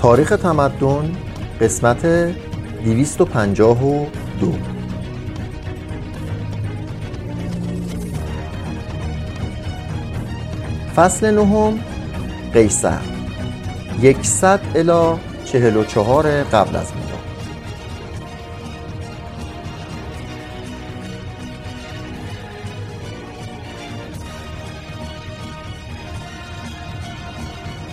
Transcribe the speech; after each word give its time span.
تاریخ 0.00 0.28
تمدن 0.28 1.16
قسمت 1.60 2.06
252 2.84 4.56
فصل 10.96 11.30
نهم 11.34 11.80
قیصر. 12.54 12.98
100 14.22 14.60
الی 14.74 15.20
44 15.44 16.42
قبل 16.42 16.76
از 16.76 16.92
میلاد. 16.94 17.20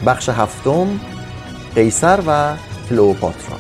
بخش 0.06 0.30
هفتم 0.30 1.00
قیصر 1.78 2.20
و 2.28 2.56
کلئوپاترا. 2.90 3.58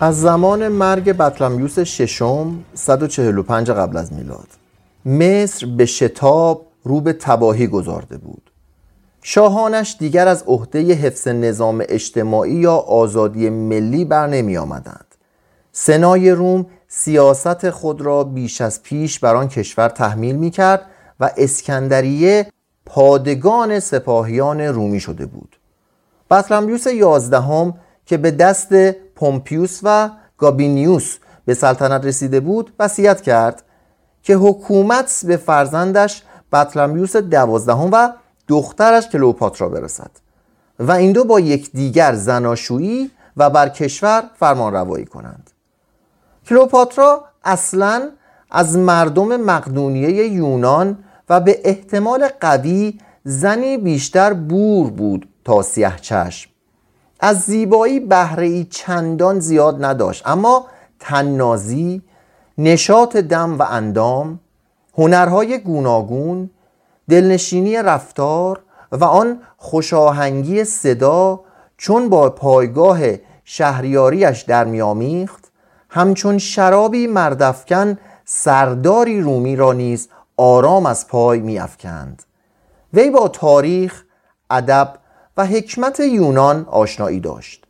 از 0.00 0.20
زمان 0.20 0.68
مرگ 0.68 1.12
بطلمیوس 1.12 1.78
ششم 1.78 2.64
145 2.74 3.70
قبل 3.70 3.96
از 3.96 4.12
میلاد. 4.12 4.63
مصر 5.06 5.66
به 5.66 5.86
شتاب 5.86 6.66
رو 6.82 7.00
به 7.00 7.12
تباهی 7.12 7.66
گذارده 7.66 8.16
بود. 8.16 8.50
شاهانش 9.22 9.96
دیگر 9.98 10.28
از 10.28 10.44
عهده 10.46 10.92
حفظ 10.94 11.28
نظام 11.28 11.84
اجتماعی 11.88 12.54
یا 12.54 12.74
آزادی 12.74 13.50
ملی 13.50 14.04
بر 14.04 14.26
نمی 14.26 14.56
آمدند. 14.56 15.14
سنای 15.72 16.30
روم 16.30 16.66
سیاست 16.88 17.70
خود 17.70 18.00
را 18.00 18.24
بیش 18.24 18.60
از 18.60 18.82
پیش 18.82 19.18
بر 19.18 19.36
آن 19.36 19.48
کشور 19.48 19.88
تحمیل 19.88 20.36
می 20.36 20.50
کرد 20.50 20.86
و 21.20 21.30
اسکندریه 21.36 22.46
پادگان 22.86 23.80
سپاهیان 23.80 24.60
رومی 24.60 25.00
شده 25.00 25.26
بود. 25.26 25.56
بطلمیوس 26.30 26.86
یازدهم 26.86 27.74
که 28.06 28.16
به 28.16 28.30
دست 28.30 28.90
پومپیوس 28.92 29.80
و 29.82 30.10
گابینیوس 30.38 31.16
به 31.44 31.54
سلطنت 31.54 32.04
رسیده 32.04 32.40
بود 32.40 32.72
وصیت 32.78 33.20
کرد 33.20 33.62
که 34.24 34.34
حکومت 34.34 35.24
به 35.26 35.36
فرزندش 35.36 36.22
بطلمیوس 36.52 37.16
دوازدهم 37.16 37.88
و 37.92 38.08
دخترش 38.48 39.08
کلئوپاترا 39.08 39.68
برسد 39.68 40.10
و 40.78 40.92
این 40.92 41.12
دو 41.12 41.24
با 41.24 41.40
یکدیگر 41.40 42.14
زناشویی 42.14 43.10
و 43.36 43.50
بر 43.50 43.68
کشور 43.68 44.24
فرمان 44.38 44.72
روایی 44.72 45.04
کنند. 45.04 45.50
کلئوپاترا 46.46 47.24
اصلا 47.44 48.10
از 48.50 48.76
مردم 48.76 49.36
مقدونیه 49.36 50.28
یونان 50.28 50.98
و 51.28 51.40
به 51.40 51.60
احتمال 51.64 52.28
قوی 52.40 52.98
زنی 53.24 53.78
بیشتر 53.78 54.32
بور 54.32 54.90
بود 54.90 55.28
تا 55.44 55.62
سیه 55.62 55.96
چشم. 56.00 56.50
از 57.20 57.40
زیبایی 57.40 58.00
بهره 58.00 58.64
چندان 58.64 59.40
زیاد 59.40 59.84
نداشت 59.84 60.22
اما 60.26 60.66
تننازی 61.00 62.02
نشاط 62.58 63.16
دم 63.16 63.58
و 63.58 63.62
اندام 63.62 64.40
هنرهای 64.98 65.58
گوناگون 65.58 66.50
دلنشینی 67.08 67.76
رفتار 67.76 68.62
و 68.92 69.04
آن 69.04 69.40
خوشاهنگی 69.56 70.64
صدا 70.64 71.40
چون 71.76 72.08
با 72.08 72.30
پایگاه 72.30 73.00
شهریاریش 73.44 74.42
در 74.42 74.64
میامیخت 74.64 75.52
همچون 75.90 76.38
شرابی 76.38 77.06
مردفکن 77.06 77.98
سرداری 78.24 79.20
رومی 79.20 79.56
را 79.56 79.72
نیز 79.72 80.08
آرام 80.36 80.86
از 80.86 81.08
پای 81.08 81.40
میافکند 81.40 82.22
وی 82.94 83.10
با 83.10 83.28
تاریخ 83.28 84.04
ادب 84.50 84.94
و 85.36 85.46
حکمت 85.46 86.00
یونان 86.00 86.66
آشنایی 86.70 87.20
داشت. 87.20 87.64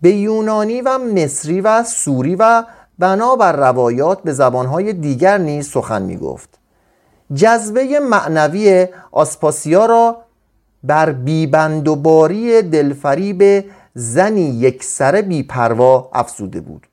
به 0.00 0.10
یونانی 0.10 0.80
و 0.80 0.98
مصری 0.98 1.60
و 1.60 1.82
سوری 1.82 2.36
و 2.36 2.64
بنابر 2.98 3.52
روایات 3.52 4.22
به 4.22 4.32
زبانهای 4.32 4.92
دیگر 4.92 5.38
نیز 5.38 5.70
سخن 5.70 6.02
می 6.02 6.16
گفت 6.16 6.58
جذبه 7.34 8.00
معنوی 8.00 8.86
آسپاسیا 9.12 9.86
را 9.86 10.16
بر 10.84 11.12
بیبند 11.12 11.88
و 11.88 11.96
باری 11.96 12.62
دلفریب 12.62 13.64
زنی 13.94 14.40
یک 14.40 14.84
سر 14.84 15.22
بیپروا 15.22 16.10
افزوده 16.12 16.60
بود. 16.60 16.86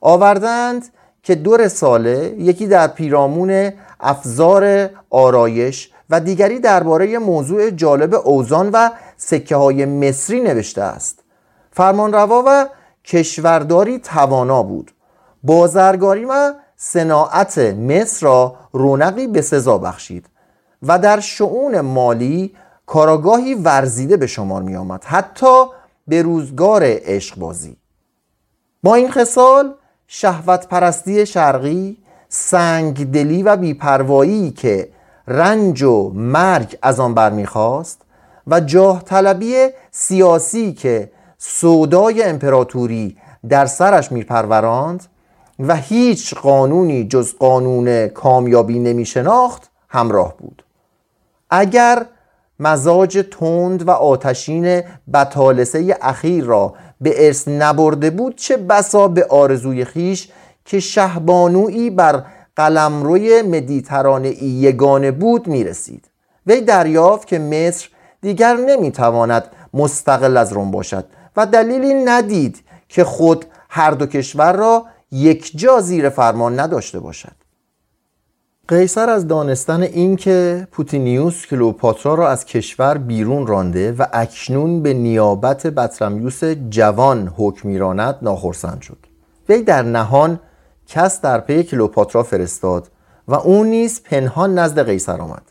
آوردند 0.00 0.88
که 1.22 1.34
دو 1.34 1.56
رساله 1.56 2.34
یکی 2.38 2.66
در 2.66 2.86
پیرامون 2.86 3.72
افزار 4.00 4.90
آرایش 5.10 5.90
و 6.10 6.20
دیگری 6.20 6.58
درباره 6.58 7.18
موضوع 7.18 7.70
جالب 7.70 8.14
اوزان 8.14 8.70
و 8.72 8.90
سکه 9.16 9.56
های 9.56 9.84
مصری 9.84 10.40
نوشته 10.40 10.82
است. 10.82 11.18
فرمانروا 11.70 12.44
و 12.46 12.68
کشورداری 13.04 13.98
توانا 13.98 14.62
بود. 14.62 14.92
بازرگاری 15.42 16.24
و 16.24 16.54
صناعت 16.76 17.58
مصر 17.58 18.26
را 18.26 18.56
رونقی 18.72 19.26
به 19.26 19.42
سزا 19.42 19.78
بخشید 19.78 20.26
و 20.82 20.98
در 20.98 21.20
شعون 21.20 21.80
مالی 21.80 22.54
کاراگاهی 22.86 23.54
ورزیده 23.54 24.16
به 24.16 24.26
شمار 24.26 24.62
می 24.62 24.76
آمد 24.76 25.04
حتی 25.04 25.64
به 26.08 26.22
روزگار 26.22 26.82
عشق 26.84 27.38
بازی 27.38 27.76
با 28.82 28.94
این 28.94 29.10
خصال 29.10 29.74
شهوت 30.06 30.68
پرستی 30.68 31.26
شرقی 31.26 31.98
سنگدلی 32.28 33.42
و 33.42 33.56
بیپروایی 33.56 34.50
که 34.50 34.88
رنج 35.28 35.82
و 35.82 36.10
مرگ 36.14 36.78
از 36.82 37.00
آن 37.00 37.14
برمیخواست 37.14 38.00
و 38.46 38.60
جاه 38.60 39.02
طلبی 39.02 39.68
سیاسی 39.90 40.72
که 40.72 41.12
سودای 41.38 42.22
امپراتوری 42.22 43.16
در 43.48 43.66
سرش 43.66 44.12
میپروراند 44.12 45.04
و 45.58 45.76
هیچ 45.76 46.34
قانونی 46.34 47.04
جز 47.04 47.34
قانون 47.38 48.08
کامیابی 48.08 48.78
نمی 48.78 49.06
شناخت 49.06 49.70
همراه 49.88 50.36
بود. 50.36 50.64
اگر 51.50 52.06
مزاج 52.60 53.24
تند 53.30 53.88
و 53.88 53.90
آتشین 53.90 54.82
بطالسه 55.14 55.96
اخیر 56.02 56.44
را 56.44 56.74
به 57.00 57.26
ارث 57.26 57.48
نبرده 57.48 58.10
بود 58.10 58.36
چه 58.36 58.56
بسا 58.56 59.08
به 59.08 59.26
آرزوی 59.30 59.84
خیش 59.84 60.28
که 60.64 60.80
شهبانویی 60.80 61.90
بر 61.90 62.24
قلمروی 62.56 63.42
مدیترانه 63.42 64.42
یگانه 64.42 65.10
بود 65.10 65.46
می 65.46 65.64
رسید 65.64 66.10
وی 66.46 66.60
دریافت 66.60 67.28
که 67.28 67.38
مصر 67.38 67.88
دیگر 68.20 68.56
نمی‌تواند 68.56 69.44
مستقل 69.74 70.36
از 70.36 70.52
روم 70.52 70.70
باشد 70.70 71.04
و 71.36 71.46
دلیلی 71.46 71.94
ندید 71.94 72.60
که 72.88 73.04
خود 73.04 73.44
هر 73.68 73.90
دو 73.90 74.06
کشور 74.06 74.52
را 74.52 74.84
یک 75.12 75.58
جا 75.58 75.80
زیر 75.80 76.08
فرمان 76.08 76.60
نداشته 76.60 77.00
باشد. 77.00 77.32
قیصر 78.68 79.10
از 79.10 79.26
دانستن 79.26 79.82
اینکه 79.82 80.68
پوتینیوس 80.72 81.46
کلوپاترا 81.46 82.14
را 82.14 82.28
از 82.28 82.44
کشور 82.44 82.98
بیرون 82.98 83.46
رانده 83.46 83.92
و 83.92 84.06
اکنون 84.12 84.82
به 84.82 84.94
نیابت 84.94 85.66
بطرمیوس 85.66 86.44
جوان 86.44 87.32
حکم 87.36 87.68
میراند 87.68 88.18
ناخرسند 88.22 88.82
شد. 88.82 88.98
وی 89.48 89.62
در 89.62 89.82
نهان 89.82 90.40
کس 90.86 91.20
در 91.20 91.40
پی 91.40 91.62
کلوپاترا 91.62 92.22
فرستاد 92.22 92.90
و 93.28 93.34
او 93.34 93.64
نیز 93.64 94.02
پنهان 94.02 94.58
نزد 94.58 94.86
قیصر 94.86 95.20
آمد. 95.20 95.42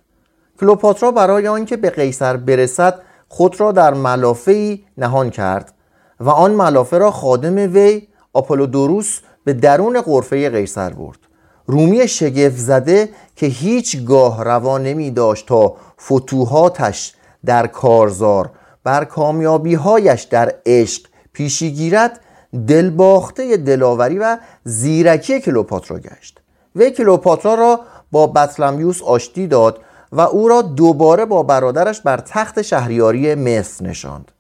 کلوپاترا 0.60 1.12
برای 1.12 1.48
آنکه 1.48 1.78
به 1.78 1.90
قیصر 1.90 2.38
برسد 2.38 3.00
خود 3.28 3.60
را 3.60 3.72
در 3.72 3.94
ملافه 3.94 4.80
نهان 4.98 5.30
کرد 5.30 5.74
و 6.20 6.30
آن 6.30 6.52
ملافه 6.52 6.98
را 6.98 7.12
خادم 7.12 7.56
وی 7.56 8.08
آپولودوروس 8.34 9.20
به 9.44 9.54
درون 9.54 10.02
قرفه 10.02 10.50
قیصر 10.50 10.90
برد. 10.90 11.20
رومی 11.66 12.08
شگفت 12.08 12.58
زده 12.58 13.10
که 13.36 13.46
هیچ 13.46 14.04
گاه 14.04 14.44
روا 14.44 14.78
نمی 14.78 15.12
داشت 15.12 15.48
تا 15.48 15.76
فتوحاتش 16.02 17.14
در 17.46 17.68
کارزار 17.68 18.50
بر 18.84 19.06
کامیابی 19.06 19.74
هایش 19.74 20.24
در 20.24 20.56
عشق 20.66 21.08
پیشی 21.34 21.72
گیرد 21.72 22.20
دلباخته 22.68 23.58
دلاوری 23.58 24.20
و 24.20 24.38
زیرکی 24.64 25.42
کلوپاترا 25.42 26.00
گشت. 26.00 26.42
وی 26.76 26.92
کلوپاترا 26.92 27.56
را 27.56 27.80
با 28.12 28.28
بطلمیوس 28.28 29.02
آشتی 29.02 29.48
داد 29.48 29.80
و 30.12 30.22
او 30.22 30.48
را 30.48 30.62
دوباره 30.62 31.26
با 31.26 31.44
برادرش 31.44 32.02
بر 32.02 32.18
تخت 32.18 32.62
شهریاری 32.62 33.36
مصر 33.36 33.86
نشاند. 33.86 34.32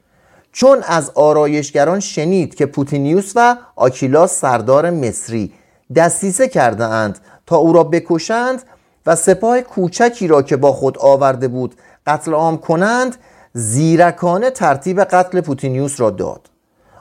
چون 0.51 0.83
از 0.87 1.11
آرایشگران 1.15 1.99
شنید 1.99 2.55
که 2.55 2.65
پوتینیوس 2.65 3.31
و 3.35 3.57
آکیلاس 3.75 4.39
سردار 4.39 4.89
مصری 4.89 5.53
دسیسه 5.95 6.47
کرده 6.47 6.85
اند 6.85 7.19
تا 7.45 7.55
او 7.57 7.73
را 7.73 7.83
بکشند 7.83 8.63
و 9.05 9.15
سپاه 9.15 9.61
کوچکی 9.61 10.27
را 10.27 10.41
که 10.41 10.57
با 10.57 10.73
خود 10.73 10.97
آورده 10.97 11.47
بود 11.47 11.75
قتل 12.07 12.33
عام 12.33 12.57
کنند 12.57 13.15
زیرکانه 13.53 14.49
ترتیب 14.49 15.03
قتل 15.03 15.41
پوتینیوس 15.41 16.01
را 16.01 16.09
داد. 16.09 16.49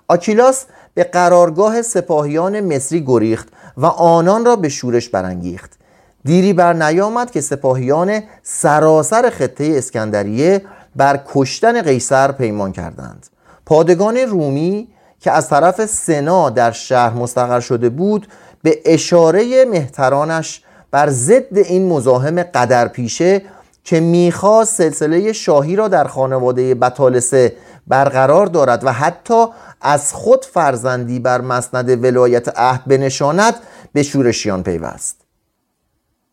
آکیلاس 0.09 0.65
به 0.95 1.05
قرارگاه 1.05 1.83
سپاهیان 1.83 2.61
مصری 2.61 3.05
گریخت 3.07 3.49
و 3.77 3.87
آنان 3.87 4.45
را 4.45 4.57
به 4.57 4.69
شورش 4.69 5.09
برانگیخت. 5.09 5.79
دیری 6.25 6.53
بر 6.53 6.73
نیامد 6.73 7.31
که 7.31 7.41
سپاهیان 7.41 8.23
سراسر 8.43 9.31
خطه 9.31 9.75
اسکندریه 9.77 10.63
بر 10.97 11.21
کشتن 11.35 11.83
قیصر 11.83 12.33
پیمان 12.33 12.73
کردند. 12.73 13.27
پادگان 13.71 14.17
رومی 14.17 14.89
که 15.21 15.31
از 15.31 15.49
طرف 15.49 15.87
سنا 15.87 16.51
در 16.51 16.71
شهر 16.71 17.13
مستقر 17.13 17.61
شده 17.61 17.89
بود 17.89 18.29
به 18.63 18.81
اشاره 18.85 19.65
مهترانش 19.65 20.63
بر 20.91 21.11
ضد 21.11 21.59
این 21.59 21.89
مزاحم 21.89 22.43
قدرپیشه 22.43 23.43
که 23.85 24.01
می‌خواست 24.01 24.75
سلسله 24.75 25.33
شاهی 25.33 25.77
را 25.77 25.89
در 25.89 26.05
خانواده 26.05 26.75
بطالسه 26.75 27.53
برقرار 27.87 28.47
دارد 28.47 28.85
و 28.85 28.93
حتی 28.93 29.47
از 29.81 30.13
خود 30.13 30.45
فرزندی 30.45 31.19
بر 31.19 31.41
مسند 31.41 32.05
ولایت 32.05 32.59
عهد 32.59 32.85
بنشاند 32.87 33.55
به 33.93 34.03
شورشیان 34.03 34.63
پیوست. 34.63 35.17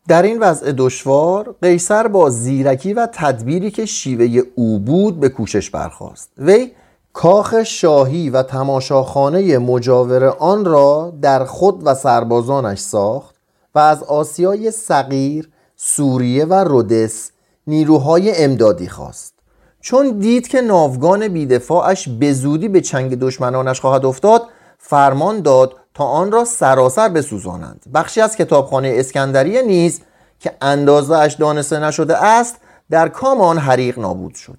در 0.08 0.22
این 0.22 0.38
وضع 0.38 0.72
دشوار 0.76 1.54
قیصر 1.62 2.08
با 2.08 2.30
زیرکی 2.30 2.94
و 2.94 3.08
تدبیری 3.12 3.70
که 3.70 3.86
شیوه 3.86 4.42
او 4.54 4.78
بود 4.78 5.20
به 5.20 5.28
کوشش 5.28 5.70
برخواست 5.70 6.30
وی 6.38 6.70
کاخ 7.12 7.62
شاهی 7.62 8.30
و 8.30 8.42
تماشاخانه 8.42 9.58
مجاور 9.58 10.24
آن 10.24 10.64
را 10.64 11.12
در 11.22 11.44
خود 11.44 11.82
و 11.84 11.94
سربازانش 11.94 12.78
ساخت 12.78 13.34
و 13.74 13.78
از 13.78 14.02
آسیای 14.02 14.70
صغیر، 14.70 15.50
سوریه 15.76 16.44
و 16.44 16.54
رودس 16.54 17.30
نیروهای 17.66 18.44
امدادی 18.44 18.88
خواست. 18.88 19.34
چون 19.80 20.18
دید 20.18 20.48
که 20.48 20.60
ناوگان 20.60 21.28
بیدفاعش 21.28 22.08
به 22.08 22.32
زودی 22.32 22.68
به 22.68 22.80
چنگ 22.80 23.18
دشمنانش 23.18 23.80
خواهد 23.80 24.06
افتاد 24.06 24.42
فرمان 24.78 25.42
داد 25.42 25.76
تا 25.94 26.04
آن 26.04 26.32
را 26.32 26.44
سراسر 26.44 27.08
بسوزانند. 27.08 27.84
بخشی 27.94 28.20
از 28.20 28.36
کتابخانه 28.36 28.92
اسکندریه 28.94 29.62
نیز 29.62 30.00
که 30.40 30.52
اندازه 30.62 31.16
اش 31.16 31.34
دانسته 31.34 31.78
نشده 31.78 32.24
است 32.24 32.56
در 32.90 33.08
کام 33.08 33.40
آن 33.40 33.58
حریق 33.58 33.98
نابود 33.98 34.34
شد. 34.34 34.58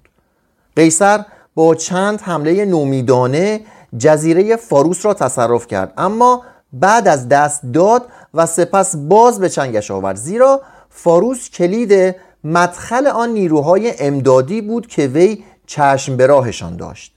قیصر 0.76 1.24
با 1.54 1.74
چند 1.74 2.20
حمله 2.20 2.64
نومیدانه 2.64 3.60
جزیره 3.98 4.56
فاروس 4.56 5.06
را 5.06 5.14
تصرف 5.14 5.66
کرد. 5.66 5.92
اما 5.96 6.42
بعد 6.72 7.08
از 7.08 7.28
دست 7.28 7.62
داد 7.72 8.06
و 8.34 8.46
سپس 8.46 8.96
باز 8.96 9.40
به 9.40 9.48
چنگش 9.48 9.90
آورد. 9.90 10.16
زیرا 10.16 10.60
فاروس 10.90 11.50
کلید 11.50 12.16
مدخل 12.44 13.06
آن 13.06 13.28
نیروهای 13.28 13.94
امدادی 13.98 14.60
بود 14.60 14.86
که 14.86 15.06
وی 15.06 15.44
چشم 15.66 16.16
به 16.16 16.26
راهشان 16.26 16.76
داشت. 16.76 17.14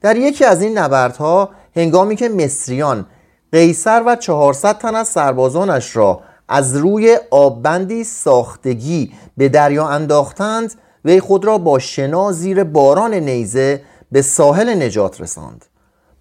در 0.00 0.16
یکی 0.16 0.44
از 0.44 0.62
این 0.62 0.78
نبردها 0.78 1.50
هنگامی 1.76 2.16
که 2.16 2.28
مصریان 2.28 3.06
قیصر 3.52 4.02
و 4.06 4.16
400 4.16 4.78
تن 4.78 4.94
از 4.94 5.08
سربازانش 5.08 5.96
را 5.96 6.20
از 6.48 6.76
روی 6.76 7.18
آببندی 7.30 8.04
ساختگی 8.04 9.12
به 9.36 9.48
دریا 9.48 9.88
انداختند 9.88 10.74
وی 11.04 11.20
خود 11.20 11.44
را 11.44 11.58
با 11.58 11.78
شنا 11.78 12.32
زیر 12.32 12.64
باران 12.64 13.14
نیزه 13.14 13.82
به 14.12 14.22
ساحل 14.22 14.82
نجات 14.82 15.20
رساند. 15.20 15.64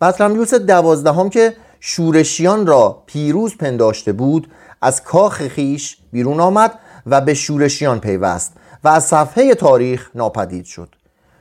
بطلمیوس 0.01 0.53
دوازدهم 0.53 1.29
که 1.29 1.53
شورشیان 1.79 2.67
را 2.67 3.03
پیروز 3.05 3.57
پنداشته 3.57 4.13
بود 4.13 4.51
از 4.81 5.03
کاخ 5.03 5.47
خیش 5.47 5.97
بیرون 6.11 6.39
آمد 6.39 6.79
و 7.05 7.21
به 7.21 7.33
شورشیان 7.33 7.99
پیوست 7.99 8.53
و 8.83 8.87
از 8.87 9.03
صفحه 9.03 9.55
تاریخ 9.55 10.09
ناپدید 10.15 10.65
شد. 10.65 10.89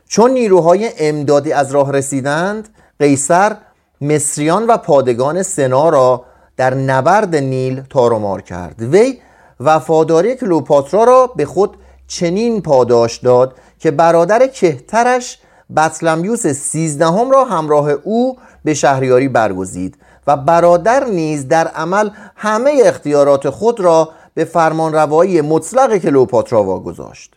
چون 0.09 0.31
نیروهای 0.31 0.91
امدادی 0.99 1.53
از 1.53 1.71
راه 1.73 1.93
رسیدند 1.93 2.69
قیصر 3.01 3.57
مصریان 4.01 4.67
و 4.67 4.77
پادگان 4.77 5.43
سنا 5.43 5.89
را 5.89 6.25
در 6.57 6.75
نبرد 6.75 7.37
نیل 7.37 7.83
تارومار 7.91 8.43
کرد. 8.43 8.83
وی 8.83 9.19
وفاداری 9.61 10.37
کلوپاترا 10.37 11.05
را 11.05 11.27
به 11.27 11.45
خود 11.45 11.77
چنین 12.09 12.63
پاداش 12.63 13.17
داد 13.17 13.55
که 13.79 13.91
برادر 13.91 14.47
کهترش 14.47 15.39
بطلمیوس 15.77 16.47
سیزدهم 16.47 17.31
را 17.31 17.45
همراه 17.45 17.91
او 17.91 18.39
به 18.65 18.75
شهریاری 18.75 19.29
برگزید 19.29 19.99
و 20.27 20.37
برادر 20.37 21.05
نیز 21.05 21.49
در 21.49 21.69
عمل 21.69 22.11
همه 22.37 22.83
اختیارات 22.85 23.51
خود 23.51 23.81
را 23.81 24.09
به 24.35 24.45
فرمانروایی 24.45 25.41
مطلق 25.41 25.97
کلوپاترا 25.97 26.63
واگذاشت. 26.63 27.35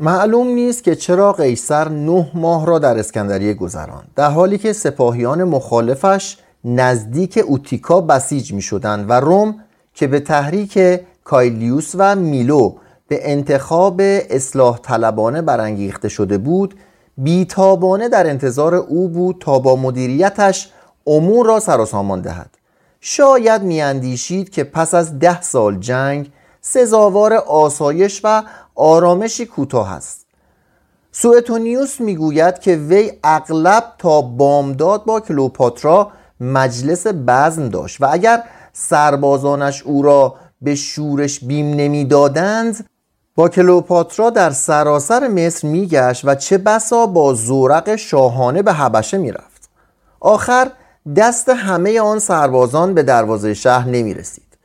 معلوم 0.00 0.46
نیست 0.46 0.84
که 0.84 0.94
چرا 0.94 1.32
قیصر 1.32 1.88
نه 1.88 2.30
ماه 2.34 2.66
را 2.66 2.78
در 2.78 2.98
اسکندریه 2.98 3.54
گذراند 3.54 4.08
در 4.16 4.30
حالی 4.30 4.58
که 4.58 4.72
سپاهیان 4.72 5.44
مخالفش 5.44 6.36
نزدیک 6.64 7.44
اوتیکا 7.46 8.00
بسیج 8.00 8.52
می 8.52 8.62
شدند 8.62 9.10
و 9.10 9.12
روم 9.12 9.64
که 9.94 10.06
به 10.06 10.20
تحریک 10.20 11.00
کایلیوس 11.24 11.92
و 11.98 12.16
میلو 12.16 12.74
به 13.08 13.32
انتخاب 13.32 14.00
اصلاح 14.30 14.78
طلبانه 14.78 15.42
برانگیخته 15.42 16.08
شده 16.08 16.38
بود 16.38 16.74
بیتابانه 17.18 18.08
در 18.08 18.30
انتظار 18.30 18.74
او 18.74 19.08
بود 19.08 19.36
تا 19.40 19.58
با 19.58 19.76
مدیریتش 19.76 20.70
امور 21.06 21.46
را 21.46 21.60
سر 21.60 21.80
و 21.80 21.86
سامان 21.86 22.20
دهد. 22.20 22.50
شاید 23.00 23.62
میاندیشید 23.62 24.50
که 24.50 24.64
پس 24.64 24.94
از 24.94 25.18
ده 25.18 25.42
سال 25.42 25.76
جنگ 25.76 26.32
سزاوار 26.60 27.32
آسایش 27.34 28.20
و 28.24 28.42
آرامشی 28.74 29.46
کوتاه 29.46 29.92
است. 29.92 30.26
سوئتونیوس 31.12 32.00
می‌گوید 32.00 32.58
که 32.58 32.76
وی 32.76 33.12
اغلب 33.24 33.84
تا 33.98 34.22
بامداد 34.22 35.04
با 35.04 35.20
کلوپاترا 35.20 36.10
مجلس 36.40 37.06
بزن 37.06 37.68
داشت 37.68 38.00
و 38.00 38.08
اگر 38.10 38.44
سربازانش 38.72 39.82
او 39.82 40.02
را 40.02 40.34
به 40.62 40.74
شورش 40.74 41.44
بیم 41.44 41.74
نمی‌دادند 41.74 42.88
با 43.34 43.48
کلوپاترا 43.48 44.30
در 44.30 44.50
سراسر 44.50 45.28
مصر 45.28 45.68
میگشت 45.68 46.24
و 46.24 46.34
چه 46.34 46.58
بسا 46.58 47.06
با 47.06 47.34
زورق 47.34 47.96
شاهانه 47.96 48.62
به 48.62 48.72
حبشه 48.72 49.18
می‌رفت. 49.18 49.70
آخر 50.20 50.70
دست 51.16 51.48
همه 51.48 52.00
آن 52.00 52.18
سربازان 52.18 52.94
به 52.94 53.02
دروازه 53.02 53.54
شهر 53.54 53.88
نمی 53.88 54.14
رسید 54.14 54.58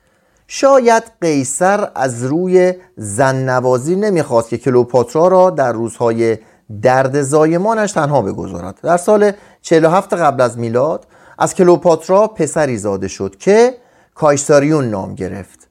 شاید 0.48 1.03
قیصر 1.22 1.92
از 1.96 2.24
روی 2.24 2.74
زن 2.98 3.50
نوازی 3.50 3.96
نمی‌خواست 3.96 4.50
که 4.50 4.58
کلوپاترا 4.58 5.27
را 5.27 5.50
در 5.50 5.72
روزهای 5.72 6.38
درد 6.82 7.22
زایمانش 7.22 7.92
تنها 7.92 8.22
بگذارد. 8.22 8.80
در 8.84 8.98
سال 8.98 9.32
47 9.62 10.13
قبل 10.13 10.42
از 10.42 10.58
میلاد 10.58 11.08
از 11.38 11.56
کلوپاترا 11.56 12.27
پسری 12.27 12.77
زاده 12.77 13.08
شد 13.08 13.36
که 13.36 13.77
کایساریون 14.15 14.89
نام 14.89 15.15
گرفت. 15.15 15.68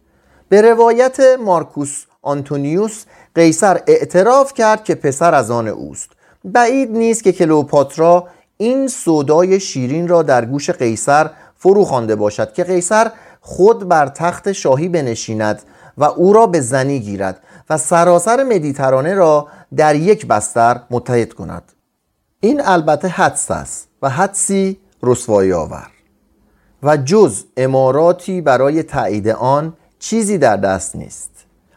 به 0.49 0.62
روایت 0.62 1.21
مارکوس 1.44 2.05
آنتونیوس 2.26 3.04
قیصر 3.35 3.80
اعتراف 3.87 4.52
کرد 4.52 4.85
که 4.85 4.95
پسر 4.95 5.35
از 5.35 5.50
آن 5.50 5.68
اوست. 5.68 6.09
بعید 6.45 6.90
نیست 6.90 7.25
که 7.25 7.33
کلوپاترا 7.33 8.28
این 8.56 8.88
صدای 8.88 9.61
شیرین 9.61 10.09
را 10.09 10.23
در 10.23 10.45
گوش 10.45 10.71
قیصر 10.71 11.30
فرو 11.56 11.85
خوانده 11.85 12.16
باشد 12.16 12.52
که 12.52 12.64
قیصر 12.64 13.11
خود 13.40 13.88
بر 13.88 14.09
تخت 14.09 14.52
شاهی 14.52 14.88
بنشیند 14.88 15.62
و 15.99 16.04
او 16.04 16.33
را 16.33 16.47
به 16.47 16.61
زنی 16.61 17.00
گیرد 17.00 17.40
و 17.71 17.78
سراسر 17.78 18.42
مدیترانه 18.45 19.14
را 19.14 19.49
در 19.76 19.95
یک 19.95 20.26
بستر 20.26 20.80
متحد 20.90 21.33
کند. 21.33 21.73
این 22.40 22.62
البته 22.64 23.09
حدس 23.09 23.50
است 23.50 23.88
و 24.02 24.11
حدسی 24.11 24.78
رسوایی 25.02 25.52
آور. 25.52 25.87
و 26.83 26.97
جز 26.97 27.45
اماراتی 27.56 28.40
برای 28.40 28.83
تایید 28.83 29.28
آن 29.28 29.76
چیزی 29.99 30.38
در 30.38 30.56
دست 30.56 30.97
نیست. 30.97 31.36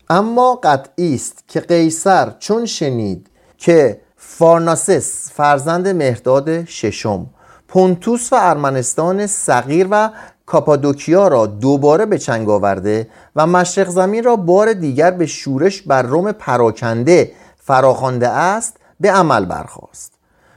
اما 0.09 0.59
قطعی 0.63 1.15
است 1.15 1.43
که 1.47 1.59
قیصر 1.59 2.33
چون 2.39 2.65
شنید 2.65 3.27
که 3.57 4.01
فارناسس 4.17 5.31
فرزند 5.31 5.87
مهداد 5.87 6.65
ششم 6.65 7.27
پونتوس 7.67 8.33
و 8.33 8.37
ارمنستان 8.39 9.27
صغیر 9.27 9.87
و 9.91 10.09
کاپادوکیا 10.45 11.27
را 11.27 11.45
دوباره 11.45 12.05
به 12.05 12.17
چنگ 12.17 12.49
آورده 12.49 13.07
و 13.35 13.47
مشرق 13.47 13.89
زمین 13.89 14.23
را 14.23 14.35
بار 14.35 14.73
دیگر 14.73 15.11
به 15.11 15.25
شورش 15.25 15.81
بر 15.81 16.01
روم 16.01 16.31
پراکنده 16.31 17.31
فراخوانده 17.57 18.27
است 18.27 18.77
به 18.99 19.11
عمل 19.11 19.45
برخواست 19.45 20.13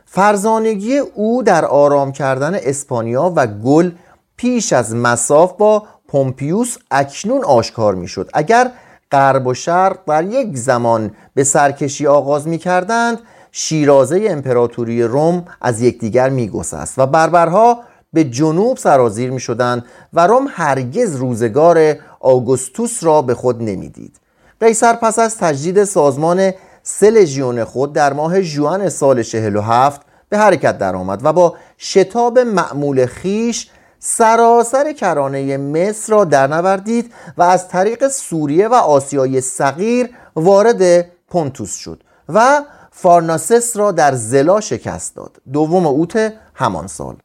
فرزانگی 0.06 0.98
او 0.98 1.42
در 1.42 1.64
آرام 1.64 2.12
کردن 2.12 2.54
اسپانیا 2.54 3.32
و 3.36 3.46
گل 3.46 3.90
پیش 4.36 4.72
از 4.72 4.94
مساف 4.94 5.52
با 5.52 5.82
پومپیوس 6.08 6.76
اکنون 6.90 7.44
آشکار 7.44 7.94
می‌شد. 7.94 8.30
اگر 8.34 8.70
غرب 9.12 9.46
و 9.46 9.54
شرق 9.54 9.98
در 10.06 10.24
یک 10.24 10.56
زمان 10.56 11.10
به 11.34 11.44
سرکشی 11.44 12.06
آغاز 12.06 12.48
می 12.48 12.58
کردند 12.58 13.18
شیرازه 13.52 14.26
امپراتوری 14.28 15.02
روم 15.02 15.44
از 15.60 15.80
یکدیگر 15.80 16.28
میگسست 16.28 16.98
و 16.98 17.06
بربرها 17.06 17.78
به 18.12 18.24
جنوب 18.24 18.76
سرازیر 18.76 19.30
می 19.30 19.40
شدند 19.40 19.84
و 20.12 20.26
روم 20.26 20.46
هرگز 20.50 21.16
روزگار 21.16 21.96
آگوستوس 22.20 23.04
را 23.04 23.22
به 23.22 23.34
خود 23.34 23.62
نمی‌دید. 23.62 24.20
قیصر 24.60 24.92
پس 24.92 25.18
از 25.18 25.38
تجدید 25.38 25.84
سازمان 25.84 26.52
سه 26.82 27.64
خود 27.64 27.92
در 27.92 28.12
ماه 28.12 28.42
جوان 28.42 28.88
سال 28.88 29.22
47 29.22 30.00
به 30.28 30.38
حرکت 30.38 30.78
درآمد 30.78 31.20
و 31.24 31.32
با 31.32 31.54
شتاب 31.78 32.38
معمول 32.38 33.06
خیش 33.06 33.70
سراسر 34.04 34.92
کرانه 34.92 35.56
مصر 35.56 36.12
را 36.12 36.24
درنوردید 36.24 37.12
و 37.36 37.42
از 37.42 37.68
طریق 37.68 38.08
سوریه 38.08 38.68
و 38.68 38.74
آسیای 38.74 39.40
صغیر 39.40 40.10
وارد 40.36 41.06
پونتوس 41.28 41.74
شد 41.76 42.02
و 42.28 42.62
فارناسس 42.90 43.76
را 43.76 43.92
در 43.92 44.14
زلا 44.14 44.60
شکست 44.60 45.16
داد. 45.16 45.36
دوم 45.52 45.86
اوت 45.86 46.32
همان 46.54 46.86
سال. 46.86 47.16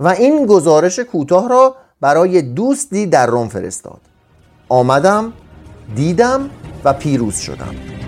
و 0.00 0.08
این 0.08 0.46
گزارش 0.46 0.98
کوتاه 0.98 1.48
را 1.48 1.76
برای 2.00 2.42
دوستی 2.42 3.06
در 3.06 3.26
روم 3.26 3.48
فرستاد. 3.48 4.00
آمدم 4.68 5.32
دیدم 5.94 6.50
و 6.84 6.92
پیروز 6.92 7.36
شدم. 7.36 8.03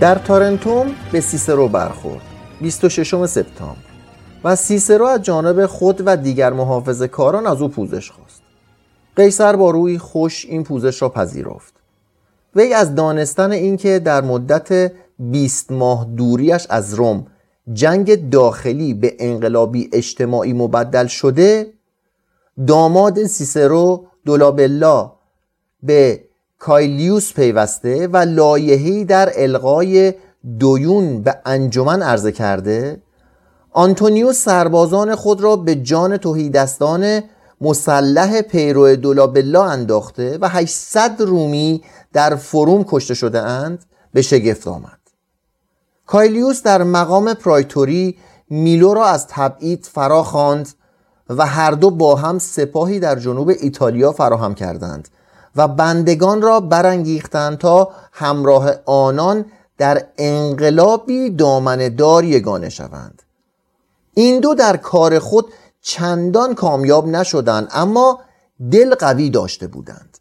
در 0.00 0.14
تارنتوم 0.14 0.86
به 1.12 1.20
سیسرو 1.20 1.68
برخورد 1.68 2.22
26 2.60 3.26
سپتامبر. 3.26 3.76
و 4.44 4.56
سیسرو 4.56 5.04
از 5.04 5.22
جانب 5.22 5.66
خود 5.66 6.02
و 6.06 6.16
دیگر 6.16 6.52
محافظ 6.52 7.02
کاران 7.02 7.46
از 7.46 7.62
او 7.62 7.68
پوزش 7.68 8.10
خواست. 8.10 8.42
قیصر 9.16 9.56
با 9.56 9.70
روی 9.70 9.98
خوش 9.98 10.46
این 10.46 10.64
پوزش 10.64 11.02
را 11.02 11.08
پذیرفت. 11.08 11.74
وی 12.56 12.74
از 12.74 12.94
دانستن 12.94 13.52
اینکه 13.52 13.98
در 13.98 14.20
مدت 14.20 14.92
20 15.18 15.72
ماه 15.72 16.04
دوریش 16.16 16.66
از 16.70 16.94
روم 16.94 17.26
جنگ 17.72 18.30
داخلی 18.30 18.94
به 18.94 19.16
انقلابی 19.18 19.90
اجتماعی 19.92 20.52
مبدل 20.52 21.06
شده 21.06 21.72
داماد 22.66 23.24
سیسرو 23.24 24.06
دولابلا 24.24 25.12
به 25.82 26.27
کایلیوس 26.58 27.32
پیوسته 27.32 28.06
و 28.06 28.16
لایحه‌ای 28.16 29.04
در 29.04 29.32
القای 29.36 30.14
دویون 30.60 31.22
به 31.22 31.36
انجمن 31.46 32.02
عرضه 32.02 32.32
کرده 32.32 33.02
آنتونیوس 33.70 34.44
سربازان 34.44 35.14
خود 35.14 35.40
را 35.40 35.56
به 35.56 35.74
جان 35.74 36.16
توهیدستان 36.16 37.22
مسلح 37.60 38.42
پیرو 38.42 38.96
دولابلا 38.96 39.64
انداخته 39.64 40.38
و 40.40 40.48
800 40.48 41.22
رومی 41.22 41.82
در 42.12 42.36
فروم 42.36 42.84
کشته 42.88 43.14
شده 43.14 43.42
اند 43.42 43.84
به 44.12 44.22
شگفت 44.22 44.68
آمد. 44.68 44.98
کایلیوس 46.06 46.62
در 46.62 46.82
مقام 46.82 47.34
پرایتوری 47.34 48.16
میلو 48.50 48.94
را 48.94 49.06
از 49.06 49.26
تبعید 49.26 49.88
فرا 49.92 50.22
خواند 50.22 50.68
و 51.28 51.46
هر 51.46 51.70
دو 51.70 51.90
با 51.90 52.14
هم 52.14 52.38
سپاهی 52.38 53.00
در 53.00 53.18
جنوب 53.18 53.48
ایتالیا 53.48 54.12
فراهم 54.12 54.54
کردند. 54.54 55.08
و 55.58 55.68
بندگان 55.68 56.42
را 56.42 56.60
برانگیختند 56.60 57.58
تا 57.58 57.90
همراه 58.12 58.70
آنان 58.86 59.44
در 59.78 60.06
انقلابی 60.18 61.30
دار 61.96 62.24
یگانه 62.24 62.68
شوند. 62.68 63.22
این 64.14 64.40
دو 64.40 64.54
در 64.54 64.76
کار 64.76 65.18
خود 65.18 65.46
چندان 65.80 66.54
کامیاب 66.54 67.06
نشدند 67.06 67.68
اما 67.72 68.20
دل 68.70 68.94
قوی 68.94 69.30
داشته 69.30 69.66
بودند. 69.66 70.18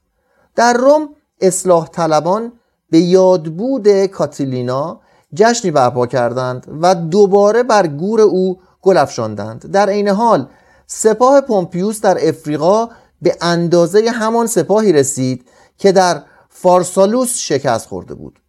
در 0.55 0.73
روم 0.73 1.09
اصلاح 1.41 1.87
طلبان 1.87 2.51
به 2.89 2.99
یادبود 2.99 4.05
کاتیلینا 4.05 4.99
جشنی 5.33 5.71
برپا 5.71 6.07
کردند 6.07 6.77
و 6.81 6.95
دوباره 6.95 7.63
بر 7.63 7.87
گور 7.87 8.21
او 8.21 8.59
گل 8.81 8.97
افشاندند. 8.97 9.71
در 9.71 9.89
عین 9.89 10.07
حال 10.07 10.47
سپاه 10.87 11.41
پومپیوس 11.41 12.01
در 12.01 12.17
افریقا 12.21 12.89
به 13.21 13.37
اندازه 13.41 14.09
همان 14.09 14.47
سپاهی 14.47 14.93
رسید 14.93 15.45
که 15.77 15.91
در 15.91 16.23
فارسالوس 16.49 17.37
شکست 17.37 17.87
خورده 17.87 18.13
بود. 18.13 18.39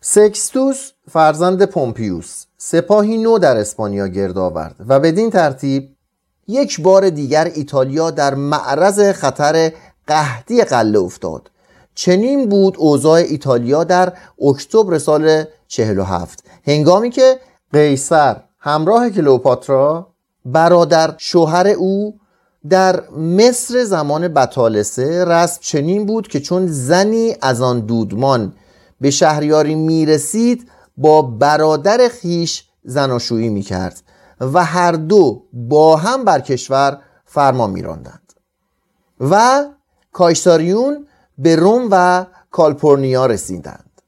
سکستوس 0.00 0.90
فرزند 1.10 1.64
پومپیوس 1.64 2.44
سپاهی 2.58 3.18
نو 3.18 3.38
در 3.38 3.56
اسپانیا 3.56 4.08
گرد 4.08 4.38
آورد 4.38 4.76
و 4.88 5.00
بدین 5.00 5.30
ترتیب 5.30 5.96
یک 6.48 6.80
بار 6.80 7.10
دیگر 7.10 7.44
ایتالیا 7.44 8.10
در 8.10 8.34
معرض 8.34 9.00
خطر 9.00 9.72
قحطی 10.06 10.64
قله 10.64 10.98
افتاد. 10.98 11.50
چنین 11.94 12.48
بود 12.48 12.76
اوضاع 12.78 13.18
ایتالیا 13.20 13.84
در 13.84 14.12
اکتبر 14.42 14.98
سال 14.98 15.44
47 15.68 16.44
هنگامی 16.66 17.10
که 17.10 17.38
قیصر 17.72 18.36
همراه 18.58 19.10
کلوپاترا 19.10 20.12
برادر 20.44 21.14
شوهر 21.18 21.68
او 21.68 22.18
در 22.70 23.08
مصر 23.10 23.84
زمان 23.84 24.28
بطالسه 24.28 25.24
رسم 25.24 25.58
چنین 25.60 26.06
بود 26.06 26.28
که 26.28 26.40
چون 26.40 26.66
زنی 26.66 27.36
از 27.42 27.60
آن 27.60 27.80
دودمان 27.80 28.54
به 29.00 29.10
شهریاری 29.10 29.74
می‌رسید 29.74 30.70
با 30.96 31.22
برادر 31.22 32.08
خیش 32.08 32.64
زناشویی 32.84 33.48
می‌کرد 33.48 34.02
و 34.40 34.64
هر 34.64 34.92
دو 34.92 35.42
با 35.52 35.96
هم 35.96 36.24
بر 36.24 36.40
کشور 36.40 36.98
فرمان 37.24 37.70
میراندند 37.70 38.32
و 39.20 39.64
کایساریون 40.12 41.06
به 41.38 41.56
روم 41.56 41.88
و 41.90 42.26
کالپورنیا 42.50 43.26
رسیدند. 43.26 44.02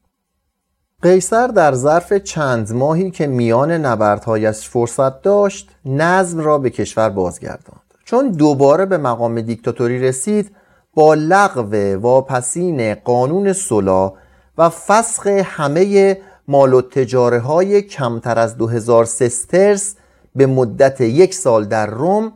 قیصر 1.02 1.46
در 1.46 1.74
ظرف 1.74 2.12
چند 2.12 2.72
ماهی 2.72 3.10
که 3.10 3.26
میان 3.26 3.72
نبردهایش 3.72 4.68
فرصت 4.68 5.22
داشت 5.22 5.70
نظم 5.84 6.40
را 6.40 6.58
به 6.58 6.70
کشور 6.70 7.08
بازگرداند. 7.08 7.83
چون 8.04 8.28
دوباره 8.28 8.86
به 8.86 8.98
مقام 8.98 9.40
دیکتاتوری 9.40 9.98
رسید 9.98 10.50
با 10.94 11.14
لغو 11.14 11.96
واپسین 12.00 12.94
قانون 12.94 13.52
صلح 13.52 14.12
و 14.58 14.68
فسخ 14.68 15.26
همه 15.26 16.18
مال 16.48 16.74
و 16.74 16.82
تجاره 16.82 17.38
های 17.38 17.82
کمتر 17.82 18.38
از 18.38 18.56
2000 18.56 19.04
سسترس 19.04 19.96
به 20.36 20.46
مدت 20.46 21.00
یک 21.00 21.34
سال 21.34 21.64
در 21.64 21.86
روم 21.86 22.32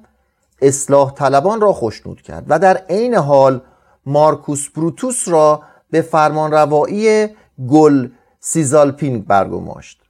اصلاح 0.62 1.14
طلبان 1.14 1.60
را 1.60 1.72
خوشنود 1.72 2.22
کرد 2.22 2.44
و 2.48 2.58
در 2.58 2.76
عین 2.76 3.14
حال 3.14 3.60
مارکوس 4.06 4.68
بروتوس 4.68 5.28
را 5.28 5.62
به 5.90 6.02
فرمان 6.02 6.52
روایی 6.52 7.28
گل 7.68 8.08
سیزالپین 8.40 9.20
برگماشت. 9.20 10.00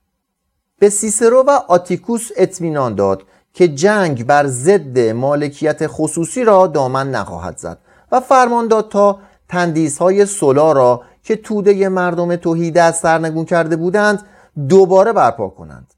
به 0.78 0.88
سیسرو 0.88 1.44
و 1.46 1.50
آتیکوس 1.50 2.28
اطمینان 2.36 2.94
داد 2.94 3.22
که 3.52 3.68
جنگ 3.68 4.26
بر 4.26 4.46
ضد 4.46 4.98
مالکیت 4.98 5.86
خصوصی 5.86 6.44
را 6.44 6.66
دامن 6.66 7.10
نخواهد 7.10 7.58
زد 7.58 7.78
و 8.12 8.20
فرمان 8.20 8.68
داد 8.68 8.88
تا 8.88 9.18
های 10.00 10.26
سولا 10.26 10.72
را 10.72 11.02
که 11.22 11.36
توده 11.36 11.88
مردم 11.88 12.36
توحیده 12.36 12.82
از 12.82 12.98
سرنگون 12.98 13.44
کرده 13.44 13.76
بودند 13.76 14.22
دوباره 14.68 15.12
برپا 15.12 15.48
کنند 15.48 15.94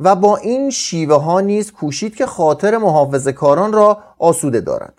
و 0.00 0.16
با 0.16 0.36
این 0.36 0.70
شیوه 0.70 1.22
ها 1.22 1.40
نیز 1.40 1.72
کوشید 1.72 2.14
که 2.14 2.26
خاطر 2.26 2.76
محافظ 2.76 3.28
کاران 3.28 3.72
را 3.72 3.98
آسوده 4.18 4.60
دارد. 4.60 4.94